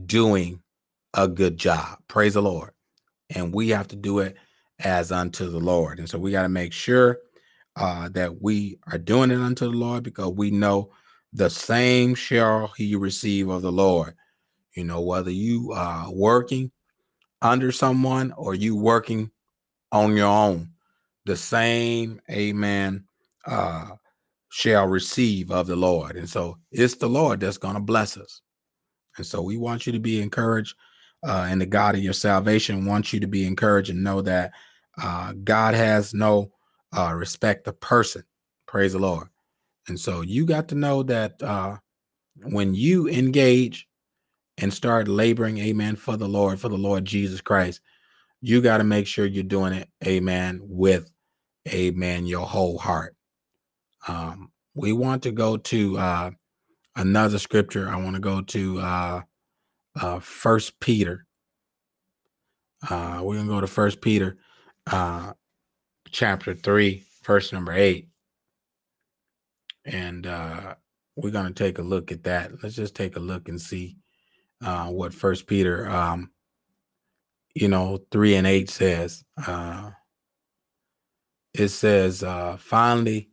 doing 0.06 0.62
a 1.14 1.28
good 1.28 1.58
job. 1.58 2.00
Praise 2.08 2.34
the 2.34 2.42
Lord. 2.42 2.72
And 3.34 3.54
we 3.54 3.70
have 3.70 3.88
to 3.90 3.96
do 3.96 4.20
it 4.20 4.36
as 4.80 5.12
unto 5.12 5.50
the 5.50 5.60
Lord. 5.60 6.00
And 6.00 6.10
so 6.10 6.20
we 6.20 6.32
got 6.32 6.44
to 6.44 6.50
make 6.50 6.74
sure 6.74 7.20
uh, 7.76 8.10
that 8.10 8.42
we 8.42 8.80
are 8.92 8.98
doing 8.98 9.32
it 9.32 9.40
unto 9.40 9.66
the 9.66 9.78
Lord 9.78 10.04
because 10.04 10.32
we 10.32 10.52
know 10.52 10.92
the 11.34 11.50
same 11.50 12.16
shall 12.16 12.72
he 12.78 12.96
receive 12.96 13.50
of 13.50 13.62
the 13.62 13.72
Lord. 13.72 14.16
You 14.76 14.84
know, 14.84 15.02
whether 15.02 15.32
you 15.32 15.72
are 15.74 16.12
working 16.12 16.72
under 17.42 17.72
someone 17.72 18.34
or 18.38 18.56
you 18.56 18.76
working 18.76 19.32
on 19.92 20.16
your 20.16 20.28
own, 20.28 20.70
the 21.26 21.36
same, 21.36 22.22
amen, 22.30 23.06
uh, 23.46 23.92
shall 24.50 24.88
receive 24.88 25.52
of 25.52 25.68
the 25.68 25.76
Lord. 25.76 26.16
And 26.16 26.30
so 26.30 26.58
it's 26.72 26.96
the 26.96 27.10
Lord 27.10 27.40
that's 27.40 27.58
going 27.58 27.76
to 27.76 27.82
bless 27.82 28.18
us. 28.18 28.42
And 29.18 29.26
so 29.26 29.42
we 29.42 29.58
want 29.58 29.86
you 29.86 29.94
to 29.94 30.00
be 30.00 30.22
encouraged, 30.22 30.76
uh, 31.26 31.48
and 31.50 31.62
the 31.62 31.66
God 31.66 31.96
of 31.96 32.02
your 32.02 32.14
salvation 32.14 32.86
wants 32.86 33.14
you 33.14 33.20
to 33.20 33.28
be 33.28 33.46
encouraged 33.46 33.90
and 33.90 34.04
know 34.04 34.22
that 34.22 34.52
uh, 35.02 35.34
God 35.44 35.74
has 35.74 36.14
no 36.14 36.52
uh, 36.98 37.14
respect 37.14 37.68
of 37.68 37.80
person. 37.80 38.24
Praise 38.68 38.94
the 38.94 39.00
Lord. 39.00 39.28
And 39.88 40.00
so 40.00 40.22
you 40.22 40.46
got 40.46 40.68
to 40.70 40.76
know 40.76 41.04
that 41.04 41.42
uh, 41.42 41.78
when 42.44 42.74
you 42.74 43.08
engage 43.08 43.88
and 44.58 44.74
start 44.74 45.08
laboring, 45.08 45.58
amen, 45.58 45.96
for 45.96 46.18
the 46.18 46.28
Lord, 46.28 46.60
for 46.60 46.70
the 46.70 46.78
Lord 46.78 47.06
Jesus 47.06 47.42
Christ, 47.42 47.82
you 48.42 48.62
got 48.62 48.78
to 48.78 48.84
make 48.84 49.08
sure 49.08 49.26
you're 49.26 49.44
doing 49.44 49.74
it, 49.74 49.90
amen, 50.06 50.60
with, 50.64 51.12
amen, 51.68 52.26
your 52.26 52.46
whole 52.46 52.78
heart. 52.78 53.16
Um, 54.08 54.52
we 54.76 54.94
want 54.94 55.24
to 55.24 55.32
go 55.32 55.58
to 55.58 55.98
uh, 55.98 56.32
another 56.96 57.40
scripture. 57.40 57.90
I 57.90 57.98
want 57.98 58.16
to 58.16 58.22
go 58.22 58.42
to 58.42 58.80
uh, 58.80 59.22
uh, 60.00 60.20
First 60.20 60.80
Peter. 60.80 61.26
Uh, 62.90 63.22
we're 63.24 63.38
gonna 63.38 63.48
go 63.50 63.62
to 63.62 63.68
First 63.68 64.02
Peter, 64.02 64.38
uh, 64.92 65.34
chapter 66.12 66.54
three, 66.54 67.04
verse 67.24 67.52
number 67.52 67.74
eight 67.74 68.10
and 69.86 70.26
uh, 70.26 70.76
we're 71.16 71.32
to 71.32 71.54
take 71.54 71.78
a 71.78 71.84
look 71.84 72.12
at 72.12 72.24
that. 72.24 72.52
Let's 72.62 72.76
just 72.76 72.96
take 72.96 73.16
a 73.16 73.20
look 73.20 73.48
and 73.48 73.62
see 73.62 73.98
uh, 74.64 74.88
what 74.88 75.14
First 75.14 75.48
Peter, 75.48 75.90
um, 75.90 76.32
you 77.54 77.68
know, 77.68 78.00
three 78.12 78.36
and 78.36 78.48
eight 78.48 78.70
says. 78.70 79.24
Uh, 79.46 79.92
it 81.54 81.70
says, 81.70 82.24
uh, 82.24 82.58
"Finally, 82.60 83.30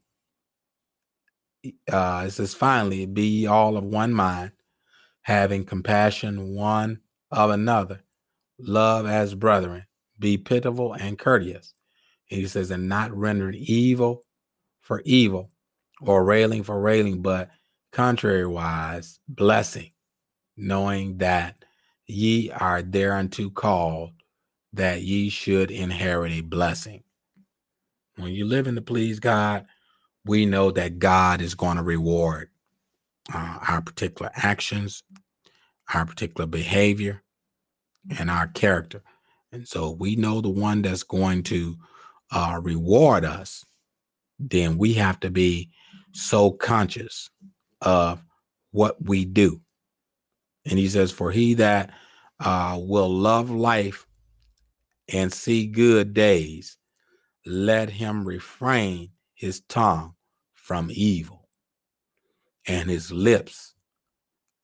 uh, 1.90 2.24
it 2.26 2.30
says, 2.30 2.54
finally, 2.54 3.06
be 3.06 3.26
ye 3.26 3.46
all 3.46 3.76
of 3.76 3.84
one 3.84 4.12
mind, 4.12 4.52
having 5.22 5.64
compassion 5.64 6.54
one 6.54 7.00
of 7.30 7.50
another, 7.50 8.02
love 8.58 9.06
as 9.06 9.34
brethren, 9.34 9.86
be 10.18 10.38
pitiful 10.38 10.94
and 10.94 11.18
courteous." 11.18 11.74
he 12.26 12.46
says, 12.46 12.70
"And 12.70 12.88
not 12.88 13.16
rendering 13.16 13.56
evil 13.56 14.24
for 14.80 15.02
evil." 15.04 15.52
or 16.06 16.24
railing 16.24 16.62
for 16.62 16.80
railing, 16.80 17.22
but 17.22 17.50
contrariwise, 17.92 19.18
blessing, 19.28 19.92
knowing 20.56 21.18
that 21.18 21.64
ye 22.06 22.50
are 22.50 22.82
thereunto 22.82 23.50
called, 23.50 24.10
that 24.72 25.02
ye 25.02 25.28
should 25.28 25.70
inherit 25.70 26.32
a 26.32 26.40
blessing. 26.40 27.02
When 28.16 28.32
you 28.32 28.46
live 28.46 28.66
in 28.66 28.74
to 28.74 28.82
please 28.82 29.20
God, 29.20 29.66
we 30.24 30.46
know 30.46 30.70
that 30.70 30.98
God 30.98 31.40
is 31.40 31.54
going 31.54 31.76
to 31.76 31.82
reward 31.82 32.48
uh, 33.32 33.58
our 33.68 33.82
particular 33.82 34.30
actions, 34.34 35.02
our 35.92 36.06
particular 36.06 36.46
behavior, 36.46 37.22
and 38.18 38.30
our 38.30 38.48
character. 38.48 39.02
And 39.52 39.66
so 39.66 39.90
we 39.90 40.16
know 40.16 40.40
the 40.40 40.48
one 40.48 40.82
that's 40.82 41.02
going 41.02 41.42
to 41.44 41.76
uh, 42.30 42.60
reward 42.62 43.24
us, 43.24 43.64
then 44.38 44.78
we 44.78 44.94
have 44.94 45.20
to 45.20 45.30
be 45.30 45.70
so 46.12 46.50
conscious 46.50 47.30
of 47.80 48.22
what 48.70 49.02
we 49.04 49.24
do. 49.24 49.60
And 50.64 50.78
he 50.78 50.88
says, 50.88 51.10
For 51.12 51.30
he 51.30 51.54
that 51.54 51.90
uh, 52.40 52.78
will 52.80 53.10
love 53.10 53.50
life 53.50 54.06
and 55.12 55.32
see 55.32 55.66
good 55.66 56.14
days, 56.14 56.78
let 57.44 57.90
him 57.90 58.24
refrain 58.24 59.10
his 59.42 59.60
tongue 59.62 60.14
from 60.54 60.88
evil 60.92 61.48
and 62.68 62.88
his 62.88 63.10
lips 63.10 63.74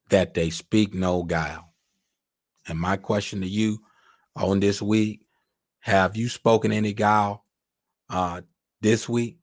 that 0.09 0.35
they 0.35 0.51
speak 0.51 0.95
no 0.95 1.25
guile. 1.25 1.75
And 2.69 2.79
my 2.79 2.97
question 2.97 3.41
to 3.41 3.49
you 3.49 3.81
on 4.37 4.61
this 4.61 4.81
week 4.81 5.23
have 5.81 6.17
you 6.17 6.29
spoken 6.29 6.71
any 6.71 6.93
guile 6.93 7.45
uh, 8.09 8.43
this 8.81 9.09
week? 9.09 9.39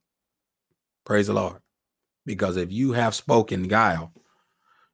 Praise 1.06 1.28
the 1.28 1.34
Lord. 1.34 1.62
Because 2.26 2.56
if 2.56 2.72
you 2.72 2.94
have 2.94 3.14
spoken 3.14 3.64
guile, 3.64 4.14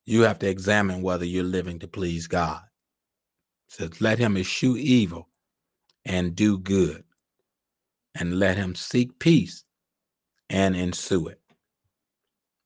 you 0.06 0.22
have 0.22 0.40
to 0.40 0.50
examine 0.50 1.04
whether 1.04 1.26
you're 1.26 1.44
living 1.44 1.78
to 1.80 1.88
please 1.88 2.26
God. 2.26 2.64
It 3.70 3.76
says, 3.76 4.02
let 4.02 4.18
him 4.18 4.38
eschew 4.38 4.76
evil 4.76 5.30
and 6.04 6.36
do 6.36 6.58
good, 6.58 7.04
and 8.16 8.40
let 8.40 8.58
him 8.58 8.74
seek 8.74 9.20
peace 9.20 9.66
and 10.52 10.76
ensue 10.76 11.30
it. 11.30 11.40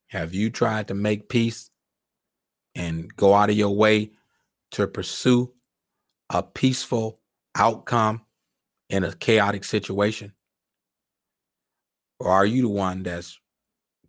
Have 0.07 0.33
you 0.33 0.49
tried 0.49 0.87
to 0.89 0.95
make 0.95 1.29
peace 1.29 1.69
and 2.73 3.15
go 3.15 3.33
out 3.33 3.51
of 3.51 3.55
your 3.55 3.75
way 3.75 4.11
to 4.71 4.87
pursue 4.87 5.53
a 6.29 6.41
peaceful 6.41 7.19
outcome 7.55 8.21
in 8.89 9.03
a 9.03 9.13
chaotic 9.13 9.63
situation? 9.63 10.33
Or 12.19 12.31
are 12.31 12.45
you 12.45 12.63
the 12.63 12.69
one 12.69 13.03
that's 13.03 13.39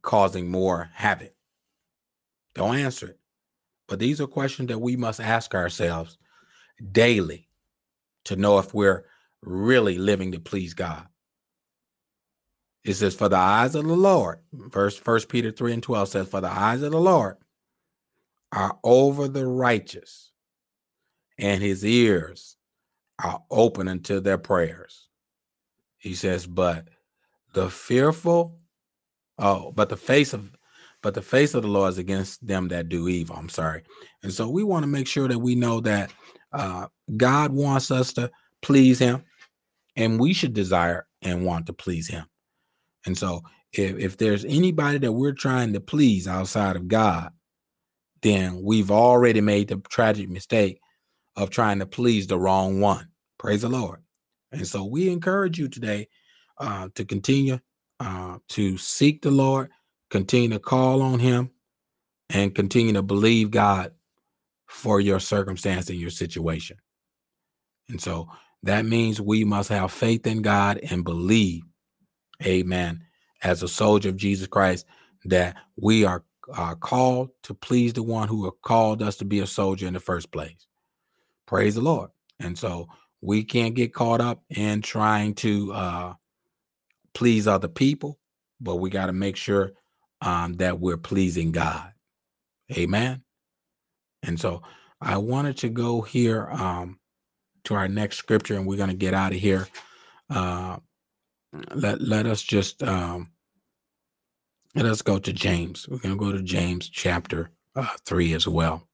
causing 0.00 0.50
more 0.50 0.90
havoc? 0.95 1.35
Don't 2.54 2.78
answer 2.78 3.09
it. 3.09 3.18
But 3.88 3.99
these 3.99 4.21
are 4.21 4.26
questions 4.26 4.68
that 4.68 4.80
we 4.80 4.97
must 4.97 5.21
ask 5.21 5.54
ourselves 5.54 6.16
daily 6.92 7.49
to 8.25 8.37
know 8.37 8.59
if 8.59 8.73
we're 8.73 9.04
really 9.42 9.99
living 9.99 10.33
to 10.33 10.40
please 10.40 10.73
God. 10.73 11.06
It 12.87 12.95
says, 12.95 13.14
For 13.14 13.28
the 13.28 13.37
eyes 13.37 13.75
of 13.75 13.87
the 13.87 13.97
Lord, 13.97 14.38
verse 14.52 14.97
First 14.97 15.28
Peter 15.28 15.50
3 15.50 15.75
and 15.75 15.83
12 15.83 16.09
says, 16.09 16.28
For 16.28 16.40
the 16.40 16.50
eyes 16.50 16.83
of 16.83 16.93
the 16.93 17.00
Lord 17.00 17.37
are 18.52 18.78
over 18.85 19.28
the 19.28 19.47
righteous, 19.47 20.31
and 21.38 21.62
his 21.62 21.85
ears 21.85 22.57
are 23.23 23.43
open 23.50 23.88
unto 23.88 24.21
their 24.21 24.38
prayers. 24.38 25.09
He 25.99 26.14
says, 26.14 26.47
But 26.47 26.88
the 27.55 27.69
fearful 27.69 28.61
Oh, 29.38 29.73
but 29.73 29.88
the 29.88 29.97
face 29.97 30.33
of 30.33 30.50
but 31.02 31.14
the 31.14 31.23
face 31.23 31.55
of 31.55 31.62
the 31.62 31.69
Lord 31.69 31.90
is 31.90 31.99
against 31.99 32.45
them 32.45 32.69
that 32.69 32.88
do 32.88 33.07
evil. 33.09 33.37
I'm 33.37 33.50
sorry. 33.50 33.83
And 34.23 34.33
so 34.33 34.49
we 34.49 34.64
want 34.64 34.83
to 34.83 34.88
make 34.88 35.07
sure 35.07 35.28
that 35.28 35.38
we 35.38 35.55
know 35.55 35.81
that 35.81 36.12
uh, 36.52 36.87
God 37.16 37.52
wants 37.52 37.90
us 37.90 38.12
to 38.14 38.31
please 38.62 38.99
him 38.99 39.23
and 39.95 40.19
we 40.19 40.33
should 40.33 40.52
desire 40.52 41.07
and 41.23 41.45
want 41.45 41.66
to 41.66 41.73
please 41.73 42.09
him. 42.09 42.25
And 43.06 43.16
so 43.16 43.42
if, 43.72 43.96
if 43.98 44.16
there's 44.16 44.44
anybody 44.44 44.98
that 44.98 45.12
we're 45.12 45.32
trying 45.32 45.72
to 45.72 45.80
please 45.80 46.28
outside 46.28 46.76
of 46.76 46.88
God, 46.88 47.30
then 48.22 48.60
we've 48.62 48.90
already 48.90 49.40
made 49.40 49.68
the 49.68 49.76
tragic 49.88 50.28
mistake 50.28 50.80
of 51.36 51.50
trying 51.50 51.78
to 51.78 51.86
please 51.86 52.26
the 52.26 52.38
wrong 52.38 52.80
one. 52.80 53.08
Praise 53.38 53.62
the 53.62 53.68
Lord. 53.68 54.00
And 54.52 54.66
so 54.66 54.84
we 54.84 55.10
encourage 55.10 55.58
you 55.58 55.68
today 55.68 56.08
uh, 56.58 56.88
to 56.94 57.04
continue 57.04 57.60
uh, 58.00 58.38
to 58.50 58.76
seek 58.78 59.22
the 59.22 59.30
Lord, 59.30 59.70
continue 60.10 60.50
to 60.50 60.58
call 60.58 61.02
on 61.02 61.18
Him, 61.18 61.50
and 62.30 62.54
continue 62.54 62.92
to 62.94 63.02
believe 63.02 63.50
God 63.50 63.92
for 64.66 65.00
your 65.00 65.20
circumstance 65.20 65.88
and 65.90 65.98
your 65.98 66.10
situation. 66.10 66.76
And 67.88 68.00
so 68.00 68.28
that 68.62 68.84
means 68.84 69.20
we 69.20 69.44
must 69.44 69.68
have 69.68 69.92
faith 69.92 70.26
in 70.26 70.42
God 70.42 70.80
and 70.90 71.04
believe, 71.04 71.62
amen, 72.45 73.05
as 73.43 73.62
a 73.62 73.69
soldier 73.69 74.09
of 74.09 74.16
Jesus 74.16 74.47
Christ, 74.47 74.87
that 75.25 75.57
we 75.76 76.05
are 76.05 76.25
called 76.81 77.31
to 77.43 77.55
please 77.55 77.93
the 77.93 78.02
one 78.02 78.28
who 78.28 78.50
called 78.62 79.02
us 79.02 79.16
to 79.16 79.25
be 79.25 79.40
a 79.40 79.47
soldier 79.47 79.87
in 79.87 79.95
the 79.95 80.00
first 80.00 80.31
place. 80.31 80.66
Praise 81.47 81.75
the 81.75 81.81
Lord. 81.81 82.11
And 82.38 82.57
so 82.57 82.88
we 83.21 83.45
can't 83.45 83.75
get 83.75 83.95
caught 83.95 84.21
up 84.21 84.43
in 84.50 84.83
trying 84.83 85.35
to 85.37 85.73
uh, 85.73 86.14
please 87.14 87.49
other 87.49 87.69
people, 87.69 88.19
but 88.61 88.76
we 88.76 88.90
got 88.90 89.07
to 89.07 89.12
make 89.12 89.37
sure 89.37 89.73
um, 90.21 90.55
that 90.55 90.78
we're 90.78 90.97
pleasing 90.97 91.50
God. 91.52 91.93
Amen. 92.76 93.23
And 94.23 94.38
so 94.38 94.62
I 95.00 95.16
wanted 95.19 95.57
to 95.59 95.69
go 95.69 96.02
here 96.02 96.49
um, 96.50 96.99
to 97.64 97.75
our 97.75 97.88
next 97.88 98.16
scripture, 98.16 98.55
and 98.57 98.66
we're 98.66 98.76
going 98.76 98.90
to 98.90 98.97
get 98.97 99.14
out 99.14 99.33
of 99.33 99.38
here. 99.38 99.66
Uh, 100.28 100.78
let 101.75 102.00
let 102.00 102.26
us 102.26 102.42
just 102.42 102.82
um, 102.82 103.30
let 104.75 104.86
us 104.86 105.02
go 105.02 105.18
to 105.18 105.32
James. 105.32 105.88
We're 105.88 105.98
going 105.98 106.16
to 106.16 106.25
go 106.25 106.32
to 106.32 106.42
James 106.42 106.88
chapter 106.88 107.50
uh, 107.75 107.86
three 108.04 108.32
as 108.32 108.46
well, 108.46 108.88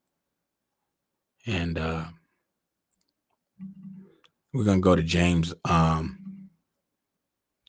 and 1.47 1.79
uh, 1.79 2.05
we're 4.53 4.65
going 4.65 4.79
to 4.79 4.85
go 4.85 4.97
to 4.97 5.03
James 5.03 5.55
um, 5.65 6.19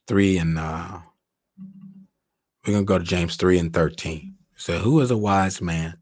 three 0.07 0.37
and 0.37 0.57
uh, 0.57 0.99
we're 2.65 2.73
going 2.73 2.85
to 2.85 2.87
go 2.87 2.99
to 2.99 3.05
James 3.05 3.35
three 3.35 3.59
and 3.59 3.73
thirteen. 3.73 4.35
So, 4.55 4.79
who 4.79 4.99
is 4.99 5.11
a 5.11 5.17
wise 5.17 5.61
man 5.61 5.97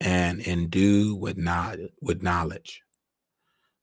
and 0.00 0.40
endued 0.40 1.20
with 1.20 1.36
knowledge? 1.36 1.90
With 2.00 2.22
knowledge, 2.22 2.82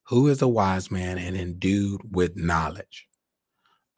who 0.07 0.27
is 0.27 0.41
a 0.41 0.47
wise 0.47 0.91
man 0.91 1.17
and 1.17 1.35
endued 1.35 2.01
with 2.15 2.35
knowledge 2.35 3.07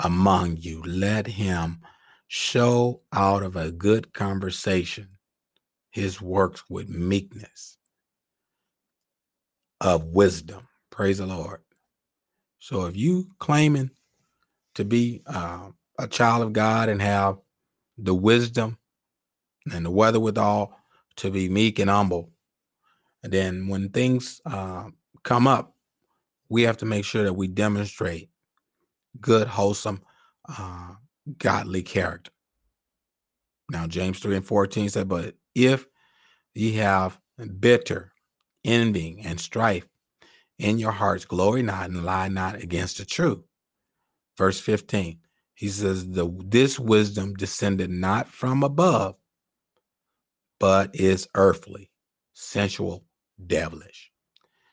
among 0.03 0.57
you? 0.57 0.83
Let 0.83 1.27
him 1.27 1.81
show 2.27 3.01
out 3.13 3.43
of 3.43 3.55
a 3.55 3.71
good 3.71 4.13
conversation 4.13 5.09
his 5.91 6.21
works 6.21 6.63
with 6.69 6.89
meekness 6.89 7.77
of 9.79 10.05
wisdom. 10.05 10.67
Praise 10.89 11.19
the 11.19 11.25
Lord. 11.25 11.61
So 12.59 12.85
if 12.85 12.95
you 12.95 13.29
claiming 13.39 13.91
to 14.75 14.83
be 14.83 15.21
uh, 15.25 15.69
a 15.99 16.07
child 16.07 16.43
of 16.43 16.53
God 16.53 16.89
and 16.89 17.01
have 17.01 17.37
the 17.97 18.13
wisdom 18.13 18.77
and 19.71 19.85
the 19.85 19.91
wherewithal 19.91 20.77
to 21.17 21.31
be 21.31 21.47
meek 21.47 21.79
and 21.79 21.89
humble, 21.89 22.31
and 23.23 23.31
then 23.31 23.67
when 23.67 23.89
things 23.89 24.41
uh, 24.45 24.89
come 25.23 25.47
up, 25.47 25.75
we 26.49 26.63
have 26.63 26.77
to 26.77 26.85
make 26.85 27.05
sure 27.05 27.23
that 27.23 27.33
we 27.33 27.47
demonstrate 27.47 28.29
good, 29.19 29.47
wholesome, 29.47 30.01
uh, 30.47 30.93
godly 31.37 31.83
character. 31.83 32.31
Now, 33.71 33.87
James 33.87 34.19
3 34.19 34.37
and 34.37 34.45
14 34.45 34.89
said, 34.89 35.07
But 35.07 35.35
if 35.53 35.87
ye 36.53 36.73
have 36.73 37.19
bitter 37.59 38.13
envying 38.63 39.25
and 39.25 39.39
strife 39.39 39.87
in 40.59 40.77
your 40.77 40.91
hearts, 40.91 41.25
glory 41.25 41.61
not 41.61 41.89
and 41.89 42.03
lie 42.03 42.27
not 42.27 42.55
against 42.61 42.97
the 42.97 43.05
truth. 43.05 43.43
Verse 44.37 44.59
15, 44.59 45.19
he 45.55 45.69
says, 45.69 46.07
the, 46.07 46.29
This 46.45 46.79
wisdom 46.79 47.33
descended 47.33 47.89
not 47.89 48.27
from 48.27 48.63
above, 48.63 49.15
but 50.59 50.95
is 50.95 51.27
earthly, 51.35 51.89
sensual, 52.33 53.05
devilish. 53.45 54.11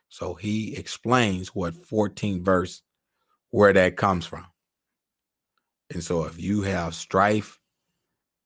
So 0.08 0.34
he 0.34 0.76
explains 0.76 1.54
what 1.54 1.86
14 1.86 2.44
verse 2.44 2.82
where 3.52 3.72
that 3.72 3.96
comes 3.96 4.26
from. 4.26 4.46
And 5.92 6.02
so 6.02 6.24
if 6.24 6.40
you 6.40 6.62
have 6.62 6.94
strife, 6.94 7.60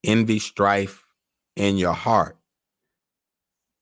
envy, 0.05 0.39
strife 0.39 1.07
in 1.55 1.79
your 1.79 1.95
heart, 1.95 2.37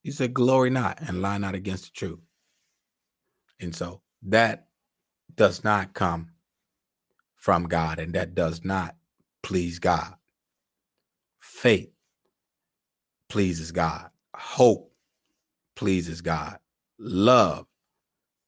you 0.02 0.12
said, 0.12 0.34
glory 0.34 0.68
not 0.70 1.00
and 1.00 1.22
lie 1.22 1.38
not 1.38 1.54
against 1.54 1.86
the 1.86 1.90
truth. 1.92 2.20
And 3.58 3.74
so 3.74 4.02
that 4.24 4.66
does 5.34 5.64
not 5.64 5.94
come 5.94 6.30
from 7.36 7.64
God 7.64 7.98
and 7.98 8.12
that 8.14 8.34
does 8.34 8.62
not 8.62 8.94
please 9.42 9.78
God. 9.78 10.14
Faith 11.40 11.90
pleases 13.30 13.72
God. 13.72 14.10
Hope 14.36 14.92
pleases 15.74 16.20
God. 16.20 16.58
Love 16.98 17.66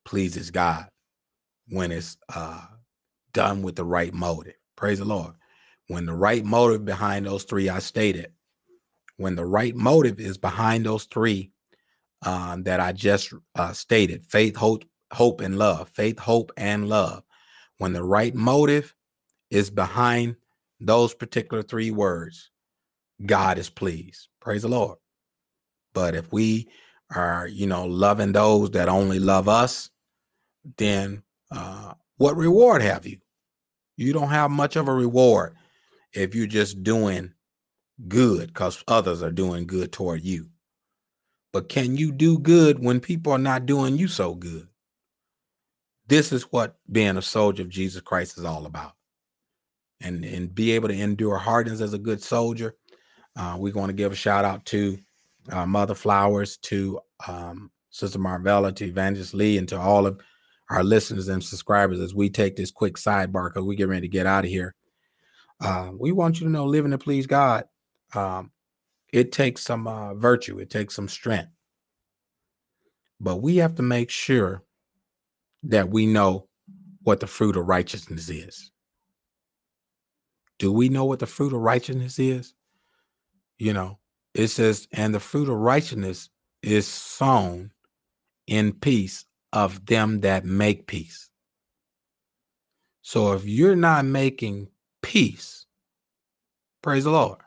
pleases 0.04 0.50
God 0.50 0.88
when 1.68 1.92
it's 1.92 2.16
uh, 2.34 2.66
done 3.32 3.62
with 3.62 3.76
the 3.76 3.84
right 3.84 4.12
motive. 4.14 4.54
Praise 4.76 4.98
the 4.98 5.04
Lord. 5.04 5.34
When 5.88 6.06
the 6.06 6.14
right 6.14 6.44
motive 6.44 6.84
behind 6.84 7.26
those 7.26 7.44
three 7.44 7.68
I 7.68 7.78
stated, 7.78 8.32
when 9.16 9.36
the 9.36 9.46
right 9.46 9.74
motive 9.74 10.20
is 10.20 10.38
behind 10.38 10.84
those 10.84 11.04
three 11.04 11.52
um, 12.22 12.64
that 12.64 12.80
I 12.80 12.92
just 12.92 13.32
uh, 13.54 13.72
stated 13.72 14.26
faith, 14.26 14.56
hope, 14.56 14.84
hope, 15.12 15.40
and 15.40 15.58
love. 15.58 15.88
Faith, 15.90 16.18
hope, 16.18 16.52
and 16.56 16.88
love. 16.88 17.22
When 17.78 17.92
the 17.92 18.02
right 18.02 18.34
motive 18.34 18.94
is 19.50 19.70
behind 19.70 20.36
those 20.80 21.14
particular 21.14 21.62
three 21.62 21.90
words, 21.90 22.50
God 23.24 23.58
is 23.58 23.70
pleased. 23.70 24.28
Praise 24.40 24.62
the 24.62 24.68
Lord. 24.68 24.98
But 25.94 26.14
if 26.14 26.32
we 26.32 26.68
are, 27.14 27.46
you 27.46 27.66
know, 27.66 27.86
loving 27.86 28.32
those 28.32 28.72
that 28.72 28.88
only 28.88 29.18
love 29.18 29.48
us, 29.48 29.90
then 30.76 31.22
uh, 31.50 31.94
what 32.16 32.36
reward 32.36 32.82
have 32.82 33.06
you? 33.06 33.18
You 33.96 34.12
don't 34.12 34.28
have 34.28 34.50
much 34.50 34.76
of 34.76 34.88
a 34.88 34.92
reward 34.92 35.56
if 36.12 36.34
you're 36.34 36.46
just 36.46 36.82
doing 36.82 37.32
good 38.08 38.48
because 38.48 38.82
others 38.88 39.22
are 39.22 39.30
doing 39.30 39.66
good 39.66 39.92
toward 39.92 40.22
you. 40.22 40.48
But 41.52 41.68
can 41.68 41.96
you 41.96 42.12
do 42.12 42.38
good 42.38 42.78
when 42.78 43.00
people 43.00 43.32
are 43.32 43.38
not 43.38 43.66
doing 43.66 43.96
you 43.96 44.08
so 44.08 44.34
good? 44.34 44.68
This 46.06 46.32
is 46.32 46.42
what 46.44 46.76
being 46.90 47.16
a 47.16 47.22
soldier 47.22 47.62
of 47.62 47.68
Jesus 47.68 48.02
Christ 48.02 48.38
is 48.38 48.44
all 48.44 48.66
about. 48.66 48.92
And, 50.02 50.24
and 50.24 50.54
be 50.54 50.72
able 50.72 50.88
to 50.88 50.94
endure 50.94 51.38
hardness 51.38 51.80
as 51.80 51.94
a 51.94 51.98
good 51.98 52.22
soldier. 52.22 52.76
Uh, 53.34 53.56
we're 53.58 53.72
going 53.72 53.86
to 53.86 53.94
give 53.94 54.12
a 54.12 54.16
shout 54.16 54.44
out 54.44 54.66
to 54.66 54.98
uh, 55.50 55.64
Mother 55.64 55.94
Flowers, 55.94 56.58
to 56.58 57.00
um, 57.26 57.70
Sister 57.88 58.18
Marvella, 58.18 58.74
to 58.76 58.84
Evangelist 58.84 59.32
Lee, 59.32 59.56
and 59.56 59.66
to 59.68 59.80
all 59.80 60.06
of 60.06 60.20
our 60.70 60.82
listeners 60.82 61.28
and 61.28 61.42
subscribers 61.42 62.00
as 62.00 62.14
we 62.14 62.28
take 62.28 62.56
this 62.56 62.70
quick 62.70 62.94
sidebar 62.94 63.48
because 63.48 63.64
we 63.64 63.76
get 63.76 63.88
ready 63.88 64.02
to 64.02 64.12
get 64.12 64.26
out 64.26 64.44
of 64.44 64.50
here. 64.50 64.74
Uh, 65.60 65.90
we 65.98 66.12
want 66.12 66.40
you 66.40 66.46
to 66.46 66.52
know 66.52 66.66
living 66.66 66.90
to 66.90 66.98
please 66.98 67.26
God. 67.26 67.64
Um, 68.14 68.50
it 69.12 69.32
takes 69.32 69.62
some 69.62 69.86
uh, 69.86 70.14
virtue, 70.14 70.58
it 70.58 70.70
takes 70.70 70.94
some 70.94 71.08
strength. 71.08 71.50
But 73.20 73.36
we 73.36 73.56
have 73.56 73.76
to 73.76 73.82
make 73.82 74.10
sure 74.10 74.62
that 75.62 75.88
we 75.88 76.06
know 76.06 76.48
what 77.02 77.20
the 77.20 77.26
fruit 77.26 77.56
of 77.56 77.66
righteousness 77.66 78.28
is. 78.28 78.70
Do 80.58 80.72
we 80.72 80.88
know 80.88 81.04
what 81.04 81.20
the 81.20 81.26
fruit 81.26 81.52
of 81.52 81.60
righteousness 81.60 82.18
is? 82.18 82.54
You 83.58 83.72
know, 83.72 83.98
it 84.34 84.48
says, 84.48 84.86
and 84.92 85.14
the 85.14 85.20
fruit 85.20 85.48
of 85.48 85.56
righteousness 85.56 86.28
is 86.62 86.86
sown 86.86 87.70
in 88.46 88.72
peace 88.72 89.24
of 89.52 89.86
them 89.86 90.20
that 90.20 90.44
make 90.44 90.86
peace. 90.86 91.30
So 93.02 93.32
if 93.32 93.44
you're 93.44 93.76
not 93.76 94.04
making 94.04 94.68
peace, 95.02 95.66
praise 96.82 97.04
the 97.04 97.10
Lord. 97.10 97.38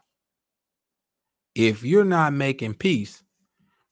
If 1.56 1.84
you're 1.84 2.06
not 2.06 2.34
making 2.34 2.76
peace, 2.76 3.24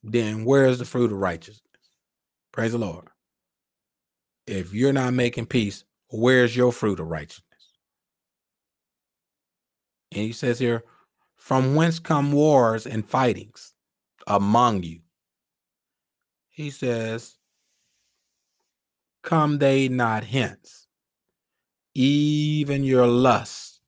then 0.04 0.46
where's 0.46 0.80
the 0.80 0.86
fruit 0.86 1.12
of 1.12 1.18
righteousness? 1.18 1.62
Praise 2.54 2.72
the 2.72 2.78
Lord. 2.78 3.10
If 4.46 4.74
you're 4.74 4.94
not 4.94 5.14
making 5.14 5.48
peace, 5.48 5.84
where's 6.10 6.56
your 6.56 6.72
fruit 6.72 7.00
of 7.00 7.08
righteousness? 7.08 7.44
And 10.14 10.22
he 10.22 10.32
says 10.32 10.58
here, 10.58 10.86
from 11.36 11.76
whence 11.76 12.00
come 12.00 12.32
wars 12.32 12.88
and 12.88 13.06
fightings 13.06 13.74
among 14.26 14.84
you? 14.84 15.02
He 16.50 16.70
says, 16.70 17.36
come 19.28 19.58
they 19.58 19.90
not 19.90 20.24
hence, 20.24 20.88
even 21.94 22.86
your 22.86 23.06
lusts 23.06 23.82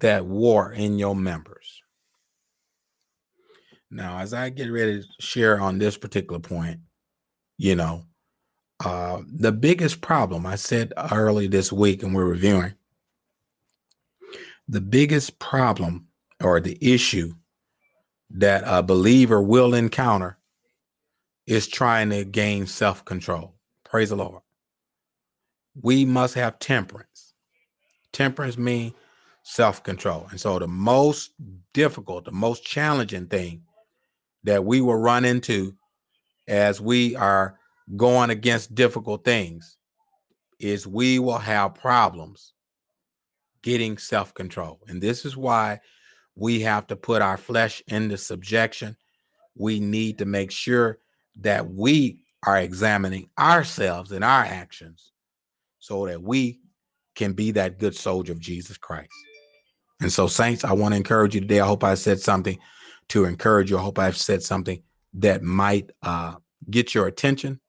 that 0.00 0.26
war 0.26 0.72
in 0.72 0.98
your 0.98 1.14
members. 1.14 1.80
Now, 3.88 4.18
as 4.18 4.34
I 4.34 4.48
get 4.48 4.72
ready 4.72 5.00
to 5.00 5.06
share 5.20 5.60
on 5.60 5.78
this 5.78 5.96
particular 5.96 6.40
point, 6.40 6.80
you 7.56 7.76
know, 7.76 8.02
uh, 8.84 9.22
the 9.32 9.52
biggest 9.52 10.00
problem 10.00 10.44
I 10.44 10.56
said 10.56 10.92
early 11.12 11.46
this 11.46 11.72
week, 11.72 12.02
and 12.02 12.12
we're 12.12 12.24
reviewing 12.24 12.74
the 14.66 14.80
biggest 14.80 15.38
problem 15.38 16.08
or 16.42 16.58
the 16.58 16.76
issue 16.80 17.32
that 18.30 18.64
a 18.66 18.82
believer 18.82 19.40
will 19.40 19.72
encounter 19.72 20.36
is 21.46 21.68
trying 21.68 22.10
to 22.10 22.24
gain 22.24 22.66
self 22.66 23.04
control. 23.04 23.54
Praise 23.84 24.08
the 24.08 24.16
Lord. 24.16 24.43
We 25.80 26.04
must 26.04 26.34
have 26.34 26.58
temperance. 26.58 27.34
Temperance 28.12 28.56
means 28.56 28.94
self 29.42 29.82
control. 29.82 30.26
And 30.30 30.40
so, 30.40 30.58
the 30.58 30.68
most 30.68 31.32
difficult, 31.72 32.24
the 32.24 32.32
most 32.32 32.64
challenging 32.64 33.26
thing 33.26 33.62
that 34.44 34.64
we 34.64 34.80
will 34.80 34.96
run 34.96 35.24
into 35.24 35.74
as 36.48 36.80
we 36.80 37.16
are 37.16 37.58
going 37.96 38.30
against 38.30 38.74
difficult 38.74 39.24
things 39.24 39.76
is 40.60 40.86
we 40.86 41.18
will 41.18 41.38
have 41.38 41.74
problems 41.74 42.52
getting 43.62 43.98
self 43.98 44.34
control. 44.34 44.80
And 44.88 45.02
this 45.02 45.24
is 45.24 45.36
why 45.36 45.80
we 46.36 46.60
have 46.60 46.86
to 46.88 46.96
put 46.96 47.22
our 47.22 47.36
flesh 47.36 47.82
into 47.88 48.16
subjection. 48.16 48.96
We 49.56 49.80
need 49.80 50.18
to 50.18 50.24
make 50.24 50.50
sure 50.50 50.98
that 51.40 51.68
we 51.68 52.18
are 52.46 52.58
examining 52.58 53.30
ourselves 53.38 54.12
and 54.12 54.22
our 54.22 54.44
actions 54.44 55.12
so 55.84 56.06
that 56.06 56.22
we 56.22 56.58
can 57.14 57.34
be 57.34 57.50
that 57.50 57.78
good 57.78 57.94
soldier 57.94 58.32
of 58.32 58.40
Jesus 58.40 58.78
Christ. 58.78 59.12
And 60.00 60.10
so, 60.10 60.26
saints, 60.26 60.64
I 60.64 60.72
want 60.72 60.92
to 60.94 60.96
encourage 60.96 61.34
you 61.34 61.42
today. 61.42 61.60
I 61.60 61.66
hope 61.66 61.84
I 61.84 61.92
said 61.94 62.20
something 62.20 62.58
to 63.08 63.26
encourage 63.26 63.70
you. 63.70 63.76
I 63.76 63.82
hope 63.82 63.98
I've 63.98 64.16
said 64.16 64.42
something 64.42 64.82
that 65.12 65.42
might 65.42 65.90
uh, 66.02 66.36
get 66.70 66.94
your 66.94 67.06
attention 67.06 67.60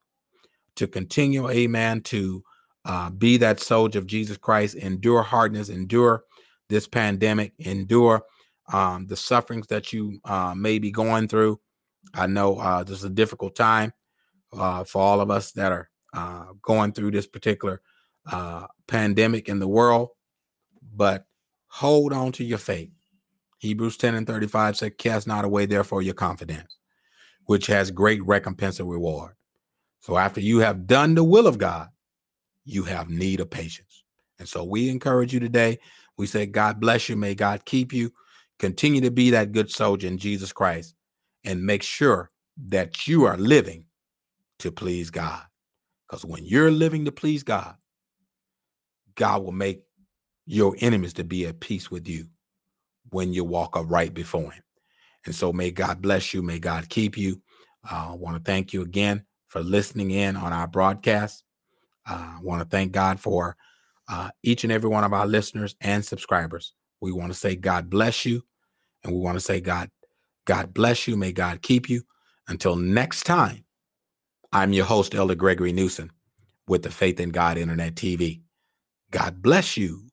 to 0.78 0.88
continue, 0.88 1.50
amen, 1.50 2.02
to 2.04 2.42
uh, 2.86 3.10
be 3.10 3.36
that 3.36 3.60
soldier 3.60 4.00
of 4.00 4.08
Jesus 4.08 4.38
Christ, 4.38 4.76
endure 4.76 5.22
hardness, 5.22 5.68
endure 5.68 6.24
this 6.70 6.88
pandemic, 6.88 7.52
endure 7.60 8.24
um, 8.72 9.08
the 9.08 9.18
sufferings 9.18 9.68
that 9.68 9.92
you 9.92 10.22
uh, 10.24 10.54
may 10.56 10.80
be 10.80 10.90
going 10.90 11.28
through. 11.28 11.60
I 12.14 12.28
know 12.28 12.60
uh, 12.60 12.86
this 12.86 13.00
is 13.00 13.04
a 13.04 13.10
difficult 13.10 13.58
time 13.58 13.92
uh, 14.54 14.86
for 14.86 15.02
all 15.02 15.20
of 15.20 15.30
us 15.30 15.52
that 15.52 15.74
are 15.74 15.90
uh, 16.14 16.46
going 16.62 16.94
through 16.94 17.12
this 17.12 17.28
particular 17.28 17.82
uh, 18.32 18.68
pandemic 18.88 19.50
in 19.50 19.60
the 19.60 19.68
world, 19.68 20.10
but 20.96 21.26
hold 21.68 22.14
on 22.14 22.32
to 22.34 22.44
your 22.44 22.58
faith. 22.58 22.92
Hebrews 23.60 23.98
10 23.98 24.16
and 24.16 24.28
35 24.28 24.78
said, 24.78 24.98
Cast 24.98 25.28
not 25.28 25.46
away, 25.46 25.66
therefore, 25.66 26.02
your 26.02 26.14
confidence, 26.14 26.78
which 27.46 27.68
has 27.68 27.92
great 27.92 28.24
recompense 28.26 28.80
and 28.80 28.90
reward. 28.90 29.34
So 30.02 30.18
after 30.18 30.40
you 30.40 30.60
have 30.60 30.88
done 30.88 31.16
the 31.16 31.24
will 31.24 31.48
of 31.48 31.58
God, 31.58 31.90
you 32.64 32.84
have 32.84 33.10
need 33.10 33.40
of 33.40 33.50
patience. 33.50 34.04
And 34.40 34.48
so 34.48 34.64
we 34.64 34.90
encourage 34.90 35.34
you 35.34 35.40
today. 35.40 35.80
We 36.18 36.28
say, 36.28 36.46
God 36.46 36.80
bless 36.80 37.10
you. 37.10 37.16
May 37.16 37.36
God 37.36 37.66
keep 37.66 37.94
you. 37.94 38.12
Continue 38.60 39.02
to 39.02 39.12
be 39.12 39.32
that 39.32 39.52
good 39.52 39.72
soldier 39.72 40.08
in 40.08 40.18
Jesus 40.18 40.54
Christ 40.54 40.96
and 41.44 41.66
make 41.66 41.84
sure 41.84 42.32
that 42.68 43.08
you 43.08 43.26
are 43.26 43.38
living 43.38 43.86
to 44.60 44.72
please 44.72 45.10
God. 45.10 45.44
Because 46.08 46.26
when 46.26 46.46
you're 46.46 46.72
living 46.72 47.06
to 47.06 47.12
please 47.12 47.44
God, 47.44 47.76
God 49.16 49.44
will 49.44 49.52
make 49.52 49.82
your 50.46 50.76
enemies 50.80 51.14
to 51.14 51.24
be 51.24 51.46
at 51.46 51.60
peace 51.60 51.90
with 51.90 52.08
you 52.08 52.28
when 53.10 53.34
you 53.34 53.44
walk 53.44 53.76
upright 53.76 54.14
before 54.14 54.52
Him. 54.52 54.64
And 55.26 55.34
so 55.34 55.52
may 55.52 55.72
God 55.72 56.02
bless 56.02 56.34
you. 56.34 56.42
May 56.42 56.60
God 56.60 56.90
keep 56.90 57.18
you. 57.18 57.42
Uh, 57.90 58.10
I 58.12 58.16
want 58.16 58.38
to 58.38 58.52
thank 58.52 58.74
you 58.74 58.82
again 58.82 59.26
for 59.48 59.62
listening 59.62 60.12
in 60.12 60.36
on 60.36 60.54
our 60.54 60.68
broadcast. 60.68 61.44
Uh, 62.08 62.36
I 62.38 62.40
want 62.42 62.62
to 62.62 62.68
thank 62.68 62.92
God 62.92 63.20
for 63.20 63.56
uh, 64.08 64.30
each 64.44 64.64
and 64.64 64.72
every 64.72 64.90
one 64.90 65.04
of 65.04 65.14
our 65.14 65.26
listeners 65.26 65.76
and 65.82 66.06
subscribers. 66.06 66.74
We 67.02 67.12
want 67.12 67.32
to 67.32 67.38
say 67.38 67.56
God 67.56 67.90
bless 67.90 68.26
you, 68.26 68.44
and 69.04 69.14
we 69.14 69.20
want 69.20 69.36
to 69.36 69.44
say 69.44 69.62
God, 69.62 69.90
God 70.46 70.74
bless 70.74 71.08
you. 71.08 71.18
May 71.18 71.32
God 71.32 71.62
keep 71.62 71.90
you. 71.90 72.04
Until 72.48 72.76
next 72.76 73.24
time, 73.24 73.66
I'm 74.52 74.74
your 74.74 74.86
host, 74.86 75.16
Elder 75.16 75.36
Gregory 75.36 75.74
Newsom, 75.74 76.12
with 76.68 76.84
the 76.84 76.92
Faith 76.92 77.20
in 77.20 77.30
God 77.30 77.58
Internet 77.58 77.96
TV. 77.96 78.42
God 79.12 79.42
bless 79.42 79.78
you 79.78 80.05